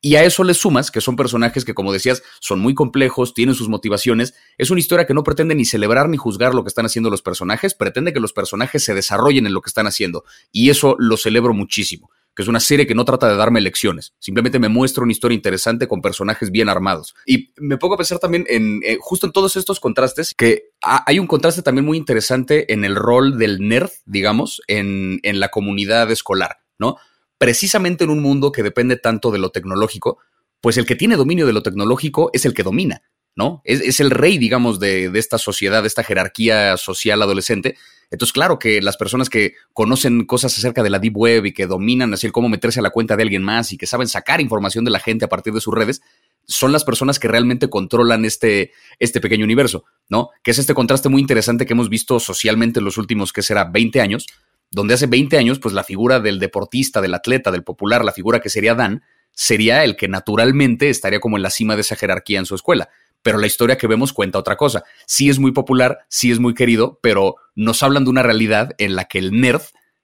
Y 0.00 0.16
a 0.16 0.24
eso 0.24 0.44
le 0.44 0.52
sumas 0.52 0.90
que 0.90 1.00
son 1.00 1.16
personajes 1.16 1.64
que, 1.64 1.72
como 1.72 1.90
decías, 1.90 2.22
son 2.38 2.60
muy 2.60 2.74
complejos, 2.74 3.32
tienen 3.32 3.54
sus 3.54 3.70
motivaciones. 3.70 4.34
Es 4.58 4.70
una 4.70 4.80
historia 4.80 5.06
que 5.06 5.14
no 5.14 5.22
pretende 5.22 5.54
ni 5.54 5.64
celebrar 5.64 6.10
ni 6.10 6.18
juzgar 6.18 6.54
lo 6.54 6.62
que 6.62 6.68
están 6.68 6.84
haciendo 6.84 7.08
los 7.08 7.22
personajes, 7.22 7.72
pretende 7.72 8.12
que 8.12 8.20
los 8.20 8.34
personajes 8.34 8.84
se 8.84 8.92
desarrollen 8.92 9.46
en 9.46 9.54
lo 9.54 9.62
que 9.62 9.70
están 9.70 9.86
haciendo. 9.86 10.24
Y 10.52 10.68
eso 10.68 10.94
lo 10.98 11.16
celebro 11.16 11.54
muchísimo 11.54 12.10
que 12.34 12.42
es 12.42 12.48
una 12.48 12.60
serie 12.60 12.86
que 12.86 12.94
no 12.94 13.04
trata 13.04 13.28
de 13.28 13.36
darme 13.36 13.60
lecciones, 13.60 14.14
simplemente 14.18 14.58
me 14.58 14.68
muestra 14.68 15.04
una 15.04 15.12
historia 15.12 15.36
interesante 15.36 15.86
con 15.86 16.02
personajes 16.02 16.50
bien 16.50 16.68
armados. 16.68 17.14
Y 17.26 17.52
me 17.56 17.78
pongo 17.78 17.94
a 17.94 17.96
pensar 17.96 18.18
también 18.18 18.44
en, 18.48 18.80
eh, 18.84 18.98
justo 19.00 19.26
en 19.26 19.32
todos 19.32 19.56
estos 19.56 19.80
contrastes, 19.80 20.34
que 20.36 20.70
hay 20.80 21.18
un 21.18 21.26
contraste 21.26 21.62
también 21.62 21.84
muy 21.84 21.96
interesante 21.96 22.72
en 22.72 22.84
el 22.84 22.96
rol 22.96 23.38
del 23.38 23.66
nerd, 23.66 23.90
digamos, 24.04 24.62
en, 24.66 25.20
en 25.22 25.40
la 25.40 25.50
comunidad 25.50 26.10
escolar, 26.10 26.58
¿no? 26.78 26.96
Precisamente 27.38 28.04
en 28.04 28.10
un 28.10 28.22
mundo 28.22 28.52
que 28.52 28.62
depende 28.62 28.96
tanto 28.96 29.30
de 29.30 29.38
lo 29.38 29.50
tecnológico, 29.50 30.18
pues 30.60 30.76
el 30.78 30.86
que 30.86 30.96
tiene 30.96 31.16
dominio 31.16 31.46
de 31.46 31.52
lo 31.52 31.62
tecnológico 31.62 32.30
es 32.32 32.44
el 32.46 32.54
que 32.54 32.62
domina. 32.62 33.02
¿no? 33.36 33.62
Es, 33.64 34.00
el 34.00 34.10
rey, 34.10 34.38
digamos, 34.38 34.78
de, 34.78 35.10
de, 35.10 35.18
esta 35.18 35.38
sociedad, 35.38 35.82
de 35.82 35.88
esta 35.88 36.04
jerarquía 36.04 36.76
social 36.76 37.20
adolescente, 37.20 37.76
entonces, 38.14 38.32
claro 38.32 38.58
que 38.58 38.80
las 38.80 38.96
personas 38.96 39.28
que 39.28 39.54
conocen 39.72 40.24
cosas 40.24 40.56
acerca 40.56 40.82
de 40.82 40.90
la 40.90 40.98
Deep 40.98 41.16
Web 41.16 41.46
y 41.46 41.52
que 41.52 41.66
dominan 41.66 42.14
así 42.14 42.26
el 42.26 42.32
cómo 42.32 42.48
meterse 42.48 42.80
a 42.80 42.82
la 42.82 42.90
cuenta 42.90 43.16
de 43.16 43.22
alguien 43.22 43.42
más 43.42 43.72
y 43.72 43.76
que 43.76 43.86
saben 43.86 44.08
sacar 44.08 44.40
información 44.40 44.84
de 44.84 44.90
la 44.90 45.00
gente 45.00 45.24
a 45.24 45.28
partir 45.28 45.52
de 45.52 45.60
sus 45.60 45.74
redes, 45.74 46.00
son 46.46 46.72
las 46.72 46.84
personas 46.84 47.18
que 47.18 47.28
realmente 47.28 47.68
controlan 47.68 48.24
este, 48.24 48.72
este 48.98 49.20
pequeño 49.20 49.44
universo, 49.44 49.84
¿no? 50.08 50.30
Que 50.42 50.52
es 50.52 50.58
este 50.58 50.74
contraste 50.74 51.08
muy 51.08 51.20
interesante 51.20 51.66
que 51.66 51.72
hemos 51.72 51.88
visto 51.88 52.20
socialmente 52.20 52.78
en 52.78 52.84
los 52.84 52.98
últimos, 52.98 53.32
que 53.32 53.42
será 53.42 53.64
20 53.64 54.00
años, 54.00 54.26
donde 54.70 54.94
hace 54.94 55.06
20 55.06 55.36
años, 55.36 55.58
pues 55.58 55.74
la 55.74 55.84
figura 55.84 56.20
del 56.20 56.38
deportista, 56.38 57.00
del 57.00 57.14
atleta, 57.14 57.50
del 57.50 57.64
popular, 57.64 58.04
la 58.04 58.12
figura 58.12 58.40
que 58.40 58.48
sería 58.48 58.74
Dan, 58.74 59.02
sería 59.32 59.82
el 59.82 59.96
que 59.96 60.08
naturalmente 60.08 60.90
estaría 60.90 61.20
como 61.20 61.36
en 61.36 61.42
la 61.42 61.50
cima 61.50 61.74
de 61.74 61.80
esa 61.80 61.96
jerarquía 61.96 62.38
en 62.38 62.46
su 62.46 62.54
escuela 62.54 62.90
pero 63.24 63.38
la 63.38 63.46
historia 63.46 63.78
que 63.78 63.86
vemos 63.86 64.12
cuenta 64.12 64.38
otra 64.38 64.56
cosa. 64.56 64.84
Sí 65.06 65.30
es 65.30 65.38
muy 65.38 65.50
popular, 65.50 66.00
sí 66.08 66.30
es 66.30 66.38
muy 66.38 66.52
querido, 66.52 67.00
pero 67.02 67.36
nos 67.54 67.82
hablan 67.82 68.04
de 68.04 68.10
una 68.10 68.22
realidad 68.22 68.72
en 68.76 68.94
la 68.94 69.06
que 69.06 69.18
el 69.18 69.40
nerd 69.40 69.62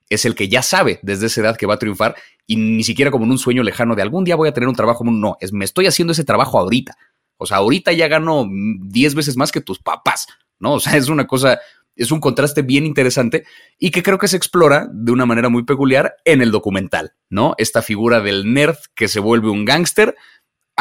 es 0.09 0.25
el 0.25 0.35
que 0.35 0.49
ya 0.49 0.63
sabe 0.63 1.01
desde 1.03 1.27
esa 1.27 1.43
edad 1.43 1.57
que 1.59 1.67
va 1.67 1.75
a 1.75 1.79
triunfar 1.79 2.17
y 2.47 2.57
ni 2.57 2.83
siquiera 2.83 3.11
como 3.11 3.27
en 3.27 3.33
un 3.33 3.39
sueño 3.39 3.63
lejano 3.63 3.95
de 3.95 4.01
algún 4.01 4.25
día 4.25 4.37
voy 4.37 4.49
a 4.49 4.55
tener 4.55 4.71
un 4.71 4.75
trabajo. 4.75 5.05
No, 5.05 5.37
es 5.39 5.53
me 5.53 5.67
estoy 5.67 5.87
haciendo 5.87 6.13
ese 6.13 6.25
trabajo 6.25 6.59
ahorita. 6.59 6.97
O 7.37 7.45
sea, 7.45 7.59
ahorita 7.59 7.93
ya 7.93 8.09
gano 8.09 8.49
10 8.49 9.15
veces 9.15 9.37
más 9.37 9.53
que 9.53 9.61
tus 9.61 9.79
papás, 9.79 10.27
¿no? 10.59 10.73
O 10.73 10.81
sea, 10.81 10.97
es 10.97 11.11
una 11.11 11.27
cosa, 11.27 11.61
es 11.97 12.11
un 12.11 12.21
contraste 12.21 12.63
bien 12.63 12.87
interesante 12.87 13.45
y 13.79 13.91
que 13.91 14.03
creo 14.03 14.17
que 14.17 14.29
se 14.29 14.39
explora 14.39 14.89
de 14.91 15.13
una 15.13 15.27
manera 15.27 15.51
muy 15.51 15.65
peculiar 15.65 16.15
en 16.25 16.41
el 16.41 16.53
documental, 16.53 17.13
¿no? 17.29 17.55
Esta 17.59 17.83
figura 17.83 18.21
del 18.21 18.51
nerd 18.55 18.79
que 18.95 19.09
se 19.09 19.21
vuelve 19.21 19.51
un 19.51 19.67
gángster, 19.67 20.17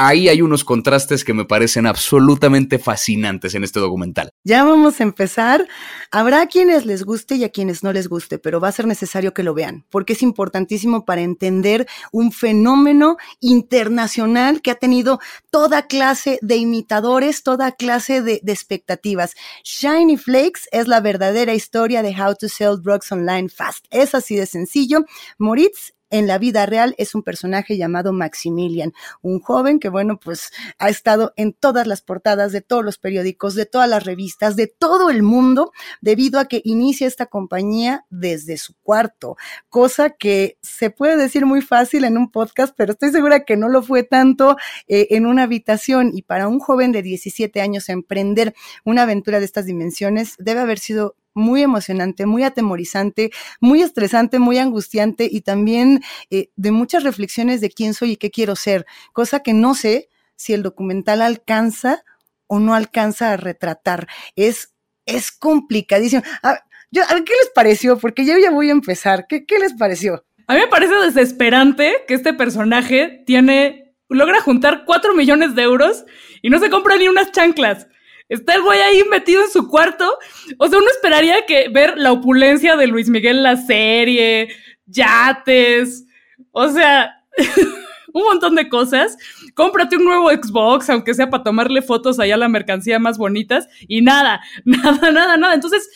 ahí 0.08 0.30
hay 0.30 0.42
unos 0.42 0.64
contrastes 0.64 1.24
que 1.24 1.34
me 1.34 1.46
parecen 1.46 1.86
absolutamente 1.86 2.80
fascinantes 2.80 3.56
en 3.56 3.64
este 3.64 3.80
documental. 3.80 4.32
Ya 4.44 4.64
vamos 4.64 5.00
a 5.00 5.04
empezar. 5.04 5.68
Habrá 6.12 6.42
a 6.42 6.48
quienes 6.48 6.86
les 6.86 7.04
guste 7.04 7.36
y 7.36 7.44
a 7.44 7.50
quienes 7.50 7.84
no 7.84 7.92
les 7.92 8.08
guste, 8.08 8.40
pero 8.40 8.60
va 8.60 8.70
a 8.70 8.72
ser 8.72 8.88
necesario 8.88 9.34
que 9.34 9.44
lo 9.44 9.54
vean, 9.54 9.86
porque 9.90 10.14
es 10.14 10.22
importantísimo 10.22 11.06
para 11.06 11.22
entender 11.22 11.88
un 12.12 12.32
fenómeno 12.32 13.18
internacional 13.40 14.62
que 14.62 14.72
ha 14.72 14.76
tenido 14.76 15.20
toda 15.52 15.88
clase 15.88 16.40
de 16.42 16.56
imitadores, 16.56 17.44
toda 17.44 17.74
clase 17.74 18.22
de, 18.22 18.42
expectativas. 18.46 19.36
Shiny 19.64 20.18
Flakes 20.18 20.62
es 20.72 20.88
la 20.88 21.02
verdadera 21.02 21.54
historia 21.54 22.02
de 22.02 22.16
How 22.20 22.36
to 22.36 22.50
Sell 22.50 22.82
Drugs 22.82 23.12
Online 23.12 23.50
Fast. 23.50 23.86
Es 23.90 24.16
así 24.16 24.36
de 24.36 24.46
sencillo. 24.46 25.06
Moritz 25.38 25.94
en 26.10 26.28
la 26.28 26.38
vida 26.38 26.66
real 26.66 26.96
es 26.98 27.16
un 27.16 27.24
personaje 27.24 27.78
llamado 27.78 28.14
Maximilian, 28.14 28.94
un 29.22 29.40
joven 29.40 29.80
que, 29.80 29.90
bueno, 29.90 30.20
pues 30.20 30.52
ha 30.78 30.90
estado 30.90 31.34
en 31.36 31.54
todas 31.54 31.88
las 31.88 32.02
portadas 32.02 32.52
de 32.52 32.62
todos 32.62 32.84
los 32.84 32.98
periódicos, 32.98 33.56
de 33.56 33.66
todas 33.66 33.90
las 33.90 34.06
revistas, 34.06 34.56
de 34.56 34.68
todo 34.68 35.10
el 35.10 35.24
mundo, 35.24 35.72
debido 36.02 36.40
a 36.40 36.46
que 36.46 36.62
inicia 36.64 37.08
esta 37.08 37.26
compañía 37.26 38.06
desde 38.10 38.58
su 38.58 38.74
cuarto, 38.82 39.38
cosa 39.70 40.10
que 40.12 40.58
se 40.62 40.90
puede 40.90 41.18
decir 41.18 41.46
muy 41.46 41.62
fácil 41.62 42.04
en 42.04 42.18
un 42.18 42.32
podcast, 42.32 42.74
pero 42.76 42.94
estoy 42.94 43.12
segura 43.12 43.46
que 43.46 43.58
no 43.58 43.70
lo 43.70 43.82
fue 43.82 44.04
tanto 44.04 44.58
eh, 44.88 45.08
en 45.12 45.26
una 45.26 45.44
habitación. 45.44 46.12
Y 46.14 46.24
para 46.24 46.48
un 46.48 46.60
joven 46.60 46.92
de 46.92 47.02
17 47.02 47.62
años 47.62 47.90
emprender 47.90 48.54
una 48.84 49.04
aventura 49.04 49.40
de 49.40 49.46
estas 49.46 49.66
dimensiones 49.66 50.36
debe 50.38 50.62
haber 50.62 50.80
sido 50.80 51.16
muy 51.40 51.64
emocionante, 51.64 52.26
muy 52.26 52.44
atemorizante, 52.44 53.32
muy 53.60 53.82
estresante, 53.82 54.38
muy 54.38 54.60
angustiante 54.60 55.28
y 55.32 55.42
también 55.42 56.02
eh, 56.30 56.50
de 56.56 56.72
muchas 56.72 57.04
reflexiones 57.04 57.62
de 57.62 57.72
quién 57.72 57.94
soy 57.94 58.12
y 58.12 58.18
qué 58.18 58.30
quiero 58.30 58.56
ser, 58.56 58.86
cosa 59.14 59.42
que 59.42 59.54
no 59.54 59.74
sé 59.74 60.10
si 60.36 60.54
el 60.54 60.64
documental 60.64 61.22
alcanza 61.22 62.04
o 62.48 62.60
no 62.60 62.74
alcanza 62.74 63.34
a 63.34 63.38
retratar. 63.38 64.08
Es, 64.36 64.74
es 65.06 65.32
complicadísimo. 65.32 66.24
A, 66.44 66.60
yo, 66.92 67.04
¿qué 67.08 67.34
les 67.44 67.50
pareció? 67.54 67.98
Porque 67.98 68.26
yo 68.26 68.38
ya 68.38 68.52
voy 68.52 68.70
a 68.70 68.74
empezar. 68.74 69.28
¿Qué, 69.28 69.46
¿Qué 69.46 69.60
les 69.60 69.74
pareció? 69.74 70.26
A 70.48 70.56
mí 70.56 70.62
me 70.62 70.68
parece 70.68 70.96
desesperante 70.96 72.06
que 72.08 72.16
este 72.16 72.34
personaje 72.34 73.24
tiene, 73.28 73.94
logra 74.10 74.42
juntar 74.42 74.84
cuatro 74.86 75.14
millones 75.14 75.54
de 75.54 75.62
euros 75.62 76.06
y 76.42 76.50
no 76.50 76.60
se 76.60 76.72
compra 76.72 76.98
ni 76.98 77.08
unas 77.08 77.32
chanclas. 77.32 77.88
Está 78.30 78.54
el 78.54 78.62
güey 78.62 78.80
ahí 78.80 79.04
metido 79.10 79.44
en 79.44 79.50
su 79.50 79.68
cuarto. 79.68 80.18
O 80.60 80.68
sea, 80.68 80.78
uno 80.78 80.88
esperaría 80.92 81.46
que 81.46 81.68
ver 81.70 81.98
la 81.98 82.12
opulencia 82.12 82.78
de 82.78 82.88
Luis 82.88 83.10
Miguel 83.10 83.44
la 83.44 83.58
serie, 83.58 84.50
yates, 84.86 86.06
o 86.52 86.68
sea, 86.70 87.24
un 88.14 88.24
montón 88.24 88.56
de 88.56 88.70
cosas. 88.70 89.18
Cómprate 89.56 89.98
un 89.98 90.06
nuevo 90.06 90.30
Xbox, 90.30 90.90
aunque 90.90 91.14
sea 91.14 91.30
para 91.30 91.44
tomarle 91.44 91.82
fotos 91.82 92.20
allá 92.20 92.36
a 92.36 92.38
la 92.38 92.50
mercancía 92.50 93.00
más 93.00 93.18
bonitas, 93.18 93.68
y 93.88 94.02
nada, 94.02 94.42
nada, 94.64 95.12
nada, 95.12 95.38
nada. 95.38 95.54
Entonces, 95.54 95.90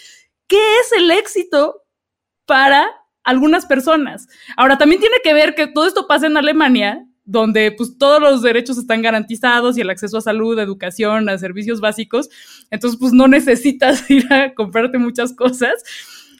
¿qué 0.47 0.79
es 0.79 0.91
el 0.93 1.11
éxito 1.11 1.83
para 2.45 2.89
algunas 3.23 3.65
personas? 3.65 4.27
Ahora, 4.57 4.77
también 4.77 5.01
tiene 5.01 5.17
que 5.23 5.33
ver 5.33 5.55
que 5.55 5.67
todo 5.67 5.85
esto 5.85 6.07
pasa 6.07 6.27
en 6.27 6.37
Alemania, 6.37 7.05
donde 7.25 7.71
pues 7.71 7.97
todos 7.97 8.21
los 8.21 8.41
derechos 8.41 8.77
están 8.77 9.01
garantizados 9.01 9.77
y 9.77 9.81
el 9.81 9.89
acceso 9.89 10.17
a 10.17 10.21
salud, 10.21 10.59
educación, 10.59 11.29
a 11.29 11.37
servicios 11.37 11.79
básicos. 11.79 12.29
Entonces, 12.69 12.99
pues 12.99 13.13
no 13.13 13.27
necesitas 13.27 14.09
ir 14.09 14.31
a 14.31 14.53
comprarte 14.53 14.97
muchas 14.97 15.33
cosas. 15.33 15.73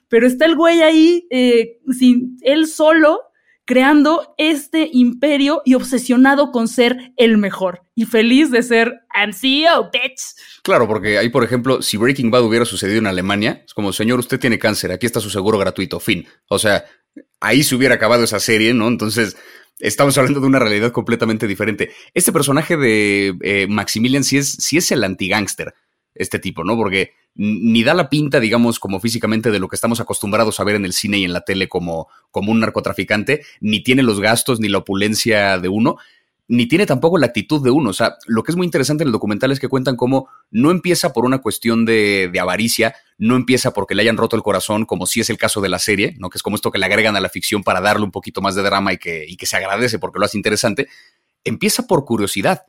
Pero 0.10 0.28
está 0.28 0.46
el 0.46 0.56
güey 0.56 0.82
ahí, 0.82 1.26
eh, 1.32 1.80
sin 1.92 2.38
él 2.42 2.68
solo, 2.68 3.20
creando 3.66 4.36
este 4.38 4.90
imperio 4.92 5.62
y 5.66 5.74
obsesionado 5.74 6.52
con 6.52 6.68
ser 6.68 7.14
el 7.18 7.38
mejor 7.38 7.82
y 7.96 8.06
feliz 8.06 8.52
de 8.52 8.62
ser 8.62 9.02
I'm 9.16 9.34
CEO, 9.34 9.90
bitch. 9.92 10.36
Claro, 10.64 10.88
porque 10.88 11.18
ahí, 11.18 11.30
por 11.30 11.44
ejemplo, 11.44 11.82
si 11.82 11.98
Breaking 11.98 12.30
Bad 12.30 12.44
hubiera 12.44 12.66
sucedido 12.66 13.00
en 13.00 13.08
Alemania, 13.08 13.64
es 13.66 13.74
como, 13.74 13.94
señor, 13.94 14.20
usted 14.20 14.40
tiene 14.40 14.60
cáncer, 14.60 14.92
aquí 14.92 15.06
está 15.06 15.20
su 15.20 15.30
seguro 15.30 15.58
gratuito, 15.58 16.00
fin. 16.00 16.28
O 16.48 16.60
sea, 16.60 16.84
ahí 17.40 17.64
se 17.64 17.76
hubiera 17.76 17.96
acabado 17.96 18.24
esa 18.24 18.40
serie, 18.40 18.74
¿no? 18.74 18.88
Entonces, 18.88 19.38
estamos 19.80 20.18
hablando 20.18 20.40
de 20.40 20.48
una 20.48 20.60
realidad 20.60 20.92
completamente 20.92 21.48
diferente. 21.48 21.92
Este 22.14 22.32
personaje 22.32 22.78
de 22.78 23.36
eh, 23.42 23.68
Maximilian 23.68 24.24
sí 24.24 24.38
es, 24.38 24.52
sí 24.52 24.78
es 24.78 24.92
el 24.92 25.04
anti-gangster, 25.04 25.74
este 26.16 26.40
tipo, 26.40 26.64
¿no? 26.64 26.76
Porque 26.76 27.14
ni 27.36 27.84
da 27.84 27.94
la 27.94 28.10
pinta, 28.10 28.40
digamos, 28.40 28.80
como 28.80 29.00
físicamente 29.00 29.50
de 29.50 29.60
lo 29.60 29.68
que 29.68 29.76
estamos 29.76 30.00
acostumbrados 30.00 30.60
a 30.60 30.64
ver 30.64 30.76
en 30.76 30.86
el 30.86 30.94
cine 30.94 31.18
y 31.18 31.26
en 31.26 31.34
la 31.34 31.42
tele 31.42 31.68
como, 31.68 32.08
como 32.30 32.52
un 32.52 32.60
narcotraficante, 32.60 33.44
ni 33.60 33.82
tiene 33.82 34.04
los 34.04 34.20
gastos 34.20 34.60
ni 34.60 34.70
la 34.70 34.80
opulencia 34.80 35.58
de 35.58 35.70
uno, 35.70 35.98
ni 36.54 36.68
tiene 36.68 36.86
tampoco 36.86 37.18
la 37.18 37.26
actitud 37.26 37.64
de 37.64 37.72
uno. 37.72 37.90
O 37.90 37.94
sea, 37.94 38.18
lo 38.28 38.44
que 38.44 38.52
es 38.52 38.56
muy 38.56 38.66
interesante 38.66 39.04
en 39.04 39.08
el 39.08 39.12
documental 39.12 39.52
es 39.52 39.60
que 39.60 39.68
cuentan 39.68 39.96
cómo 39.96 40.30
no 40.52 40.70
empieza 40.70 41.12
por 41.12 41.26
una 41.26 41.40
cuestión 41.40 41.84
de, 41.84 42.32
avaricia, 42.40 42.96
no 43.18 43.36
empieza 43.36 43.74
porque 43.74 43.96
le 43.96 44.04
hayan 44.04 44.18
roto 44.18 44.36
el 44.36 44.44
corazón, 44.44 44.86
como 44.86 45.08
si 45.08 45.20
es 45.20 45.32
el 45.32 45.38
caso 45.38 45.62
de 45.62 45.70
la 45.70 45.80
serie, 45.80 46.16
¿no? 46.20 46.30
Que 46.30 46.38
es 46.38 46.44
como 46.44 46.56
esto 46.56 46.72
que 46.72 46.78
le 46.78 46.86
agregan 46.86 47.16
a 47.16 47.22
la 47.22 47.30
ficción 47.30 47.64
para 47.64 47.82
darle 47.82 48.06
un 48.06 48.12
poquito 48.12 48.40
más 48.40 48.54
de 48.54 48.62
drama 48.62 48.94
y 48.94 48.98
que, 49.00 49.26
y 49.28 49.36
que 49.36 49.48
se 49.48 49.58
agradece 49.58 49.98
porque 49.98 50.20
lo 50.20 50.26
hace 50.26 50.38
interesante. 50.38 50.90
Empieza 51.44 51.88
por 51.88 52.06
curiosidad. 52.06 52.66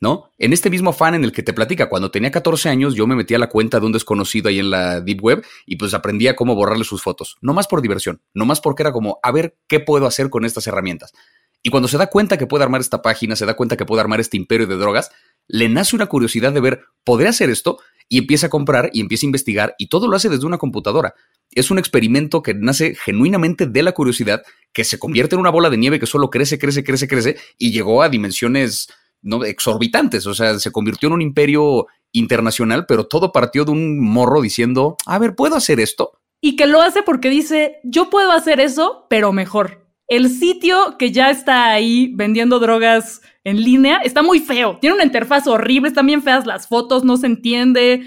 ¿no? 0.00 0.30
En 0.38 0.52
este 0.52 0.70
mismo 0.70 0.92
fan 0.92 1.16
en 1.16 1.24
el 1.24 1.32
que 1.32 1.42
te 1.42 1.52
platica, 1.52 1.88
cuando 1.88 2.12
tenía 2.12 2.30
14 2.30 2.68
años 2.68 2.94
yo 2.94 3.08
me 3.08 3.16
metí 3.16 3.34
a 3.34 3.38
la 3.40 3.48
cuenta 3.48 3.80
de 3.80 3.86
un 3.86 3.90
desconocido 3.90 4.48
ahí 4.48 4.60
en 4.60 4.70
la 4.70 5.00
Deep 5.00 5.20
Web 5.20 5.44
y 5.66 5.74
pues 5.74 5.92
aprendía 5.92 6.36
cómo 6.36 6.54
borrarle 6.54 6.84
sus 6.84 7.02
fotos, 7.02 7.36
no 7.40 7.52
más 7.52 7.66
por 7.66 7.82
diversión, 7.82 8.22
no 8.32 8.44
más 8.44 8.60
porque 8.60 8.84
era 8.84 8.92
como, 8.92 9.18
a 9.24 9.32
ver 9.32 9.56
qué 9.66 9.80
puedo 9.80 10.06
hacer 10.06 10.30
con 10.30 10.44
estas 10.44 10.68
herramientas. 10.68 11.12
Y 11.62 11.70
cuando 11.70 11.88
se 11.88 11.98
da 11.98 12.06
cuenta 12.06 12.38
que 12.38 12.46
puede 12.46 12.64
armar 12.64 12.80
esta 12.80 13.02
página, 13.02 13.36
se 13.36 13.46
da 13.46 13.54
cuenta 13.54 13.76
que 13.76 13.84
puede 13.84 14.00
armar 14.00 14.20
este 14.20 14.36
imperio 14.36 14.66
de 14.66 14.76
drogas, 14.76 15.10
le 15.48 15.68
nace 15.68 15.96
una 15.96 16.06
curiosidad 16.06 16.52
de 16.52 16.60
ver, 16.60 16.84
¿podría 17.04 17.30
hacer 17.30 17.50
esto? 17.50 17.78
Y 18.08 18.18
empieza 18.18 18.46
a 18.46 18.50
comprar 18.50 18.90
y 18.92 19.00
empieza 19.00 19.26
a 19.26 19.28
investigar 19.28 19.74
y 19.78 19.88
todo 19.88 20.08
lo 20.08 20.16
hace 20.16 20.28
desde 20.28 20.46
una 20.46 20.58
computadora. 20.58 21.14
Es 21.50 21.70
un 21.70 21.78
experimento 21.78 22.42
que 22.42 22.54
nace 22.54 22.94
genuinamente 22.94 23.66
de 23.66 23.82
la 23.82 23.92
curiosidad, 23.92 24.42
que 24.72 24.84
se 24.84 24.98
convierte 24.98 25.34
en 25.34 25.40
una 25.40 25.50
bola 25.50 25.70
de 25.70 25.78
nieve 25.78 25.98
que 25.98 26.06
solo 26.06 26.30
crece, 26.30 26.58
crece, 26.58 26.84
crece, 26.84 27.08
crece 27.08 27.36
y 27.58 27.72
llegó 27.72 28.02
a 28.02 28.08
dimensiones 28.08 28.88
no 29.20 29.44
exorbitantes, 29.44 30.26
o 30.26 30.34
sea, 30.34 30.58
se 30.60 30.70
convirtió 30.70 31.08
en 31.08 31.14
un 31.14 31.22
imperio 31.22 31.88
internacional, 32.12 32.86
pero 32.86 33.06
todo 33.06 33.32
partió 33.32 33.64
de 33.64 33.72
un 33.72 34.00
morro 34.00 34.40
diciendo, 34.40 34.96
a 35.06 35.18
ver, 35.18 35.34
¿puedo 35.34 35.56
hacer 35.56 35.80
esto? 35.80 36.20
Y 36.40 36.54
que 36.54 36.66
lo 36.66 36.80
hace 36.80 37.02
porque 37.02 37.28
dice, 37.30 37.78
yo 37.82 38.10
puedo 38.10 38.30
hacer 38.30 38.60
eso, 38.60 39.06
pero 39.10 39.32
mejor. 39.32 39.87
El 40.08 40.30
sitio 40.30 40.96
que 40.98 41.12
ya 41.12 41.30
está 41.30 41.70
ahí 41.70 42.12
vendiendo 42.14 42.58
drogas 42.58 43.20
en 43.44 43.62
línea 43.62 43.98
está 43.98 44.22
muy 44.22 44.40
feo, 44.40 44.78
tiene 44.80 44.96
una 44.96 45.04
interfaz 45.04 45.46
horrible, 45.46 45.88
están 45.88 46.06
bien 46.06 46.22
feas 46.22 46.46
las 46.46 46.66
fotos, 46.66 47.04
no 47.04 47.16
se 47.16 47.26
entiende. 47.26 48.02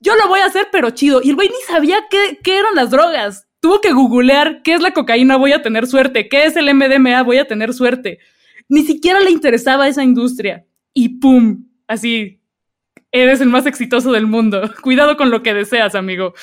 Yo 0.00 0.16
lo 0.16 0.28
voy 0.28 0.40
a 0.40 0.46
hacer, 0.46 0.68
pero 0.72 0.90
chido. 0.90 1.20
Y 1.22 1.30
el 1.30 1.36
güey 1.36 1.48
ni 1.48 1.72
sabía 1.72 1.98
qué, 2.10 2.38
qué 2.42 2.58
eran 2.58 2.74
las 2.74 2.90
drogas. 2.90 3.46
Tuvo 3.60 3.80
que 3.80 3.92
googlear 3.92 4.62
qué 4.62 4.74
es 4.74 4.80
la 4.80 4.92
cocaína, 4.92 5.36
voy 5.36 5.52
a 5.52 5.62
tener 5.62 5.86
suerte, 5.86 6.28
qué 6.28 6.44
es 6.44 6.56
el 6.56 6.74
MDMA, 6.74 7.22
voy 7.22 7.38
a 7.38 7.46
tener 7.46 7.72
suerte 7.72 8.18
ni 8.68 8.84
siquiera 8.84 9.20
le 9.20 9.30
interesaba 9.30 9.88
esa 9.88 10.02
industria. 10.02 10.64
Y 10.92 11.20
¡pum! 11.20 11.66
Así, 11.86 12.40
eres 13.10 13.40
el 13.40 13.48
más 13.48 13.66
exitoso 13.66 14.12
del 14.12 14.26
mundo. 14.26 14.70
Cuidado 14.82 15.16
con 15.16 15.30
lo 15.30 15.42
que 15.42 15.54
deseas, 15.54 15.94
amigo. 15.94 16.34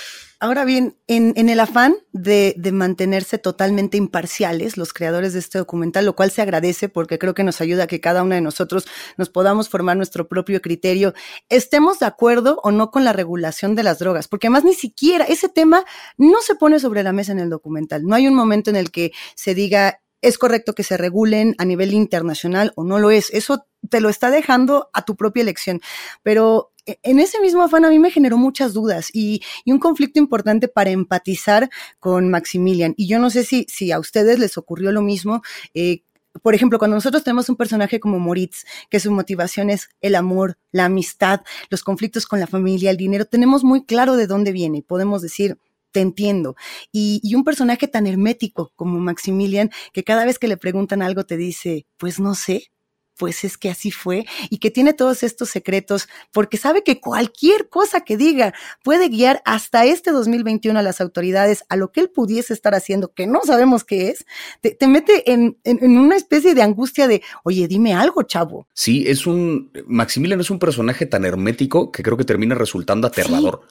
Ahora 0.43 0.65
bien, 0.65 0.97
en, 1.05 1.49
el 1.49 1.59
afán 1.59 1.97
de, 2.13 2.55
de, 2.57 2.71
mantenerse 2.71 3.37
totalmente 3.37 3.97
imparciales, 3.97 4.75
los 4.75 4.91
creadores 4.91 5.33
de 5.33 5.39
este 5.39 5.59
documental, 5.59 6.03
lo 6.03 6.15
cual 6.15 6.31
se 6.31 6.41
agradece 6.41 6.89
porque 6.89 7.19
creo 7.19 7.35
que 7.35 7.43
nos 7.43 7.61
ayuda 7.61 7.83
a 7.83 7.87
que 7.87 8.01
cada 8.01 8.23
uno 8.23 8.33
de 8.33 8.41
nosotros 8.41 8.87
nos 9.17 9.29
podamos 9.29 9.69
formar 9.69 9.97
nuestro 9.97 10.27
propio 10.27 10.59
criterio, 10.59 11.13
estemos 11.49 11.99
de 11.99 12.07
acuerdo 12.07 12.59
o 12.63 12.71
no 12.71 12.89
con 12.89 13.03
la 13.03 13.13
regulación 13.13 13.75
de 13.75 13.83
las 13.83 13.99
drogas, 13.99 14.27
porque 14.27 14.47
además 14.47 14.63
ni 14.63 14.73
siquiera 14.73 15.25
ese 15.25 15.47
tema 15.47 15.85
no 16.17 16.41
se 16.41 16.55
pone 16.55 16.79
sobre 16.79 17.03
la 17.03 17.13
mesa 17.13 17.33
en 17.33 17.39
el 17.39 17.51
documental. 17.51 18.03
No 18.03 18.15
hay 18.15 18.27
un 18.27 18.33
momento 18.33 18.71
en 18.71 18.77
el 18.77 18.89
que 18.89 19.11
se 19.35 19.53
diga 19.53 20.01
es 20.21 20.37
correcto 20.37 20.73
que 20.73 20.83
se 20.83 20.97
regulen 20.97 21.55
a 21.57 21.65
nivel 21.65 21.93
internacional 21.93 22.73
o 22.75 22.83
no 22.83 22.99
lo 22.99 23.11
es. 23.11 23.31
Eso 23.31 23.67
te 23.89 24.01
lo 24.01 24.09
está 24.09 24.29
dejando 24.29 24.89
a 24.93 25.03
tu 25.03 25.15
propia 25.15 25.41
elección. 25.41 25.81
Pero 26.23 26.71
e, 26.85 26.99
en 27.03 27.19
ese 27.19 27.39
mismo 27.41 27.63
afán 27.63 27.85
a 27.85 27.89
mí 27.89 27.99
me 27.99 28.11
generó 28.11 28.37
muchas 28.37 28.73
dudas 28.73 29.09
y, 29.13 29.41
un 29.65 29.79
conflicto 29.79 30.19
importante 30.19 30.67
para 30.67 30.91
empatizar 30.91 31.69
con 31.99 32.29
Maximilian. 32.29 32.93
Y 32.97 33.07
yo 33.07 33.19
no 33.19 33.29
sé 33.29 33.43
si, 33.43 33.91
a 33.91 33.99
ustedes 33.99 34.39
les 34.39 34.57
ocurrió 34.57 34.91
lo 34.91 35.01
mismo. 35.01 35.41
Eh, 35.73 36.03
por 36.41 36.55
ejemplo, 36.55 36.79
cuando 36.79 36.95
nosotros 36.95 37.23
tenemos 37.23 37.49
un 37.49 37.57
personaje 37.57 37.99
como 37.99 38.19
Moritz, 38.19 38.65
que 38.89 38.99
su 38.99 39.11
motivación 39.11 39.69
es 39.69 39.89
el 40.01 40.15
amor, 40.15 40.57
la 40.71 40.85
amistad, 40.85 41.41
los 41.69 41.83
conflictos 41.83 42.25
con 42.25 42.39
la 42.39 42.47
familia, 42.47 42.91
el 42.91 42.97
dinero, 42.97 43.25
tenemos 43.25 43.63
muy 43.63 43.85
claro 43.85 44.15
de 44.15 44.27
dónde 44.27 44.51
viene 44.51 44.79
y 44.79 44.81
podemos 44.81 45.21
decir, 45.21 45.57
te 45.91 45.99
entiendo. 45.99 46.55
Y, 46.91 47.21
un 47.35 47.43
personaje 47.43 47.87
tan 47.87 48.07
hermético 48.07 48.71
como 48.75 48.99
Maximilian, 48.99 49.71
que 49.93 50.03
cada 50.03 50.25
vez 50.25 50.39
que 50.39 50.47
le 50.47 50.57
preguntan 50.57 51.01
algo 51.01 51.25
te 51.25 51.37
dice, 51.37 51.85
pues 51.97 52.19
no 52.19 52.35
sé, 52.35 52.71
pues 53.21 53.43
es 53.43 53.55
que 53.55 53.69
así 53.69 53.91
fue, 53.91 54.25
y 54.49 54.57
que 54.57 54.71
tiene 54.71 54.93
todos 54.93 55.21
estos 55.21 55.51
secretos, 55.51 56.09
porque 56.31 56.57
sabe 56.57 56.81
que 56.81 56.99
cualquier 56.99 57.69
cosa 57.69 58.01
que 58.01 58.17
diga 58.17 58.51
puede 58.83 59.09
guiar 59.09 59.43
hasta 59.45 59.85
este 59.85 60.09
2021 60.09 60.79
a 60.79 60.81
las 60.81 61.01
autoridades 61.01 61.63
a 61.69 61.75
lo 61.75 61.91
que 61.91 61.99
él 61.99 62.09
pudiese 62.09 62.51
estar 62.51 62.73
haciendo, 62.73 63.13
que 63.13 63.27
no 63.27 63.41
sabemos 63.45 63.83
qué 63.83 64.07
es, 64.07 64.25
te, 64.59 64.87
mete 64.87 65.31
en, 65.31 65.55
en, 65.65 65.99
una 65.99 66.15
especie 66.15 66.55
de 66.55 66.63
angustia 66.63 67.07
de, 67.07 67.21
oye, 67.43 67.67
dime 67.67 67.93
algo, 67.93 68.23
chavo. 68.23 68.65
Sí, 68.73 69.03
es 69.05 69.27
un, 69.27 69.71
Maximilian 69.85 70.39
es 70.39 70.49
un 70.49 70.57
personaje 70.57 71.05
tan 71.05 71.23
hermético 71.23 71.91
que 71.91 72.01
creo 72.01 72.17
que 72.17 72.25
termina 72.25 72.55
resultando 72.55 73.05
aterrador, 73.05 73.61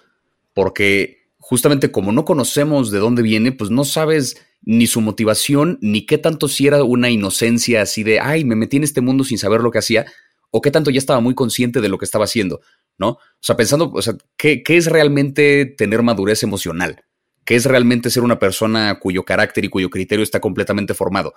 porque 0.55 1.27
justamente 1.39 1.91
como 1.91 2.13
no 2.13 2.25
conocemos 2.25 2.93
de 2.93 3.01
dónde 3.01 3.23
viene, 3.23 3.51
pues 3.51 3.69
no 3.69 3.85
sabes 3.85 4.37
ni 4.63 4.87
su 4.87 5.01
motivación, 5.01 5.79
ni 5.81 6.07
qué 6.07 6.19
tanto 6.19 6.49
si 6.49 6.67
era 6.67 6.83
una 6.85 7.11
inocencia 7.11 7.83
así 7.83 8.03
de, 8.03 8.21
ay, 8.21 8.45
me 8.45 8.57
metí 8.57 8.77
en 8.77 8.85
este 8.85 9.01
mundo 9.01 9.25
sin 9.25 9.39
saber 9.39 9.61
lo 9.61 9.71
que 9.71 9.79
hacía, 9.79 10.07
o 10.51 10.61
qué 10.61 10.71
tanto 10.71 10.91
ya 10.91 10.99
estaba 10.99 11.21
muy 11.21 11.35
consciente 11.35 11.81
de 11.81 11.89
lo 11.89 11.99
que 11.99 12.05
estaba 12.05 12.25
haciendo, 12.25 12.61
¿no? 12.99 13.11
O 13.11 13.19
sea, 13.41 13.57
pensando, 13.57 13.91
o 13.93 14.03
sea, 14.03 14.15
¿qué, 14.37 14.63
qué 14.63 14.77
es 14.77 14.87
realmente 14.87 15.65
tener 15.65 16.03
madurez 16.03 16.43
emocional? 16.43 17.05
¿Qué 17.45 17.57
es 17.57 17.65
realmente 17.65 18.11
ser 18.11 18.23
una 18.23 18.39
persona 18.39 18.99
cuyo 19.01 19.25
carácter 19.25 19.65
y 19.65 19.69
cuyo 19.69 19.91
criterio 19.91 20.23
está 20.23 20.41
completamente 20.41 20.95
formado? 20.95 21.35